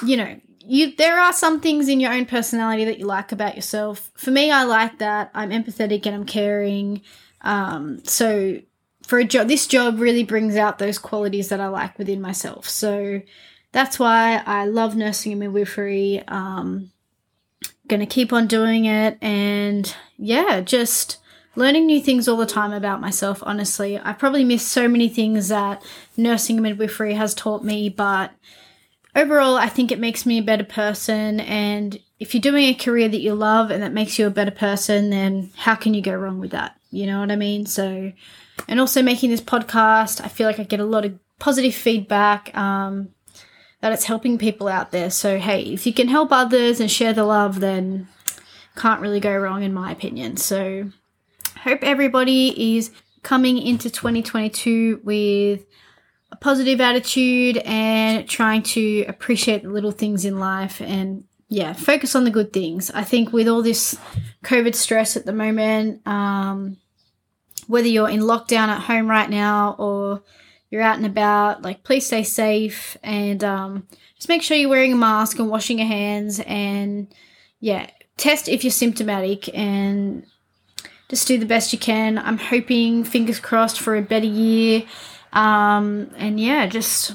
you 0.05 0.17
know, 0.17 0.39
you 0.59 0.95
there 0.95 1.19
are 1.19 1.33
some 1.33 1.59
things 1.61 1.87
in 1.87 1.99
your 1.99 2.11
own 2.11 2.25
personality 2.25 2.85
that 2.85 2.99
you 2.99 3.05
like 3.05 3.31
about 3.31 3.55
yourself. 3.55 4.11
For 4.15 4.31
me, 4.31 4.51
I 4.51 4.63
like 4.63 4.99
that 4.99 5.31
I'm 5.33 5.51
empathetic 5.51 6.05
and 6.05 6.15
I'm 6.15 6.25
caring. 6.25 7.01
Um, 7.41 8.03
so 8.03 8.59
for 9.03 9.19
a 9.19 9.23
job, 9.23 9.47
this 9.47 9.67
job 9.67 9.99
really 9.99 10.23
brings 10.23 10.55
out 10.55 10.79
those 10.79 10.97
qualities 10.97 11.49
that 11.49 11.61
I 11.61 11.67
like 11.67 11.97
within 11.97 12.19
myself. 12.19 12.67
So 12.67 13.21
that's 13.71 13.97
why 13.97 14.43
I 14.45 14.65
love 14.65 14.95
nursing 14.95 15.31
and 15.31 15.39
midwifery. 15.39 16.23
Um, 16.27 16.91
gonna 17.87 18.05
keep 18.05 18.33
on 18.33 18.47
doing 18.47 18.85
it, 18.85 19.17
and 19.21 19.95
yeah, 20.17 20.59
just 20.59 21.19
learning 21.57 21.87
new 21.87 21.99
things 21.99 22.27
all 22.27 22.37
the 22.37 22.45
time 22.45 22.71
about 22.71 23.01
myself, 23.01 23.41
honestly. 23.41 23.99
I 23.99 24.13
probably 24.13 24.43
missed 24.43 24.67
so 24.67 24.87
many 24.87 25.09
things 25.09 25.47
that 25.47 25.83
nursing 26.15 26.57
and 26.57 26.63
midwifery 26.63 27.15
has 27.15 27.33
taught 27.33 27.63
me, 27.63 27.89
but 27.89 28.31
overall, 29.15 29.57
I 29.57 29.67
think 29.67 29.91
it 29.91 29.99
makes 29.99 30.25
me 30.25 30.37
a 30.37 30.43
better 30.43 30.63
person. 30.63 31.39
And 31.39 31.99
if 32.19 32.33
you're 32.33 32.41
doing 32.41 32.65
a 32.65 32.75
career 32.75 33.09
that 33.09 33.21
you 33.21 33.33
love 33.33 33.71
and 33.71 33.81
that 33.81 33.91
makes 33.91 34.19
you 34.19 34.27
a 34.27 34.29
better 34.29 34.51
person, 34.51 35.09
then 35.09 35.51
how 35.55 35.73
can 35.73 35.95
you 35.95 36.01
go 36.01 36.13
wrong 36.13 36.39
with 36.39 36.51
that? 36.51 36.77
You 36.91 37.07
know 37.07 37.19
what 37.19 37.31
I 37.31 37.35
mean? 37.35 37.65
So, 37.65 38.13
and 38.67 38.79
also 38.79 39.01
making 39.01 39.31
this 39.31 39.41
podcast, 39.41 40.23
I 40.23 40.27
feel 40.27 40.45
like 40.45 40.59
I 40.59 40.63
get 40.63 40.79
a 40.79 40.85
lot 40.85 41.05
of 41.05 41.17
positive 41.39 41.73
feedback. 41.73 42.55
Um, 42.55 43.09
that 43.81 43.91
it's 43.91 44.05
helping 44.05 44.37
people 44.37 44.67
out 44.67 44.91
there. 44.91 45.11
So, 45.11 45.37
hey, 45.37 45.61
if 45.61 45.85
you 45.85 45.93
can 45.93 46.07
help 46.07 46.31
others 46.31 46.79
and 46.79 46.89
share 46.89 47.13
the 47.13 47.23
love, 47.23 47.59
then 47.59 48.07
can't 48.75 49.01
really 49.01 49.19
go 49.19 49.35
wrong, 49.35 49.61
in 49.61 49.73
my 49.73 49.91
opinion. 49.91 50.37
So, 50.37 50.91
hope 51.67 51.83
everybody 51.83 52.77
is 52.77 52.91
coming 53.23 53.57
into 53.57 53.89
2022 53.89 55.01
with 55.03 55.65
a 56.31 56.35
positive 56.37 56.79
attitude 56.79 57.57
and 57.57 58.27
trying 58.29 58.63
to 58.63 59.03
appreciate 59.09 59.63
the 59.63 59.69
little 59.69 59.91
things 59.91 60.23
in 60.23 60.39
life 60.39 60.79
and 60.79 61.25
yeah, 61.49 61.73
focus 61.73 62.15
on 62.15 62.23
the 62.23 62.31
good 62.31 62.53
things. 62.53 62.89
I 62.91 63.03
think 63.03 63.33
with 63.33 63.49
all 63.49 63.61
this 63.61 63.97
COVID 64.45 64.75
stress 64.75 65.17
at 65.17 65.25
the 65.25 65.33
moment, 65.33 66.07
um, 66.07 66.77
whether 67.67 67.87
you're 67.87 68.09
in 68.09 68.21
lockdown 68.21 68.69
at 68.69 68.83
home 68.83 69.09
right 69.09 69.29
now 69.29 69.75
or 69.77 70.23
you're 70.69 70.81
out 70.81 70.95
and 70.95 71.05
about, 71.05 71.63
like 71.63 71.83
please 71.83 72.05
stay 72.05 72.23
safe 72.23 72.95
and 73.03 73.43
um, 73.43 73.87
just 74.15 74.29
make 74.29 74.41
sure 74.41 74.55
you're 74.55 74.69
wearing 74.69 74.93
a 74.93 74.97
mask 74.97 75.37
and 75.37 75.49
washing 75.49 75.79
your 75.79 75.87
hands 75.87 76.39
and 76.39 77.13
yeah, 77.59 77.89
test 78.15 78.47
if 78.47 78.63
you're 78.63 78.71
symptomatic 78.71 79.53
and 79.53 80.25
just 81.09 81.27
do 81.27 81.37
the 81.37 81.45
best 81.45 81.73
you 81.73 81.79
can. 81.79 82.17
I'm 82.17 82.37
hoping, 82.37 83.03
fingers 83.03 83.39
crossed, 83.39 83.79
for 83.79 83.95
a 83.95 84.01
better 84.01 84.25
year. 84.25 84.83
Um, 85.33 86.11
and 86.17 86.39
yeah, 86.39 86.67
just 86.67 87.13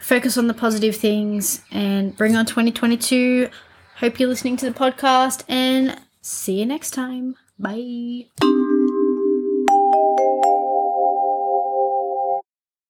focus 0.00 0.36
on 0.36 0.48
the 0.48 0.54
positive 0.54 0.96
things 0.96 1.62
and 1.70 2.16
bring 2.16 2.36
on 2.36 2.46
2022. 2.46 3.48
Hope 3.96 4.20
you're 4.20 4.28
listening 4.28 4.56
to 4.58 4.66
the 4.70 4.78
podcast 4.78 5.44
and 5.48 5.98
see 6.20 6.60
you 6.60 6.66
next 6.66 6.90
time. 6.90 7.36
Bye. 7.58 8.26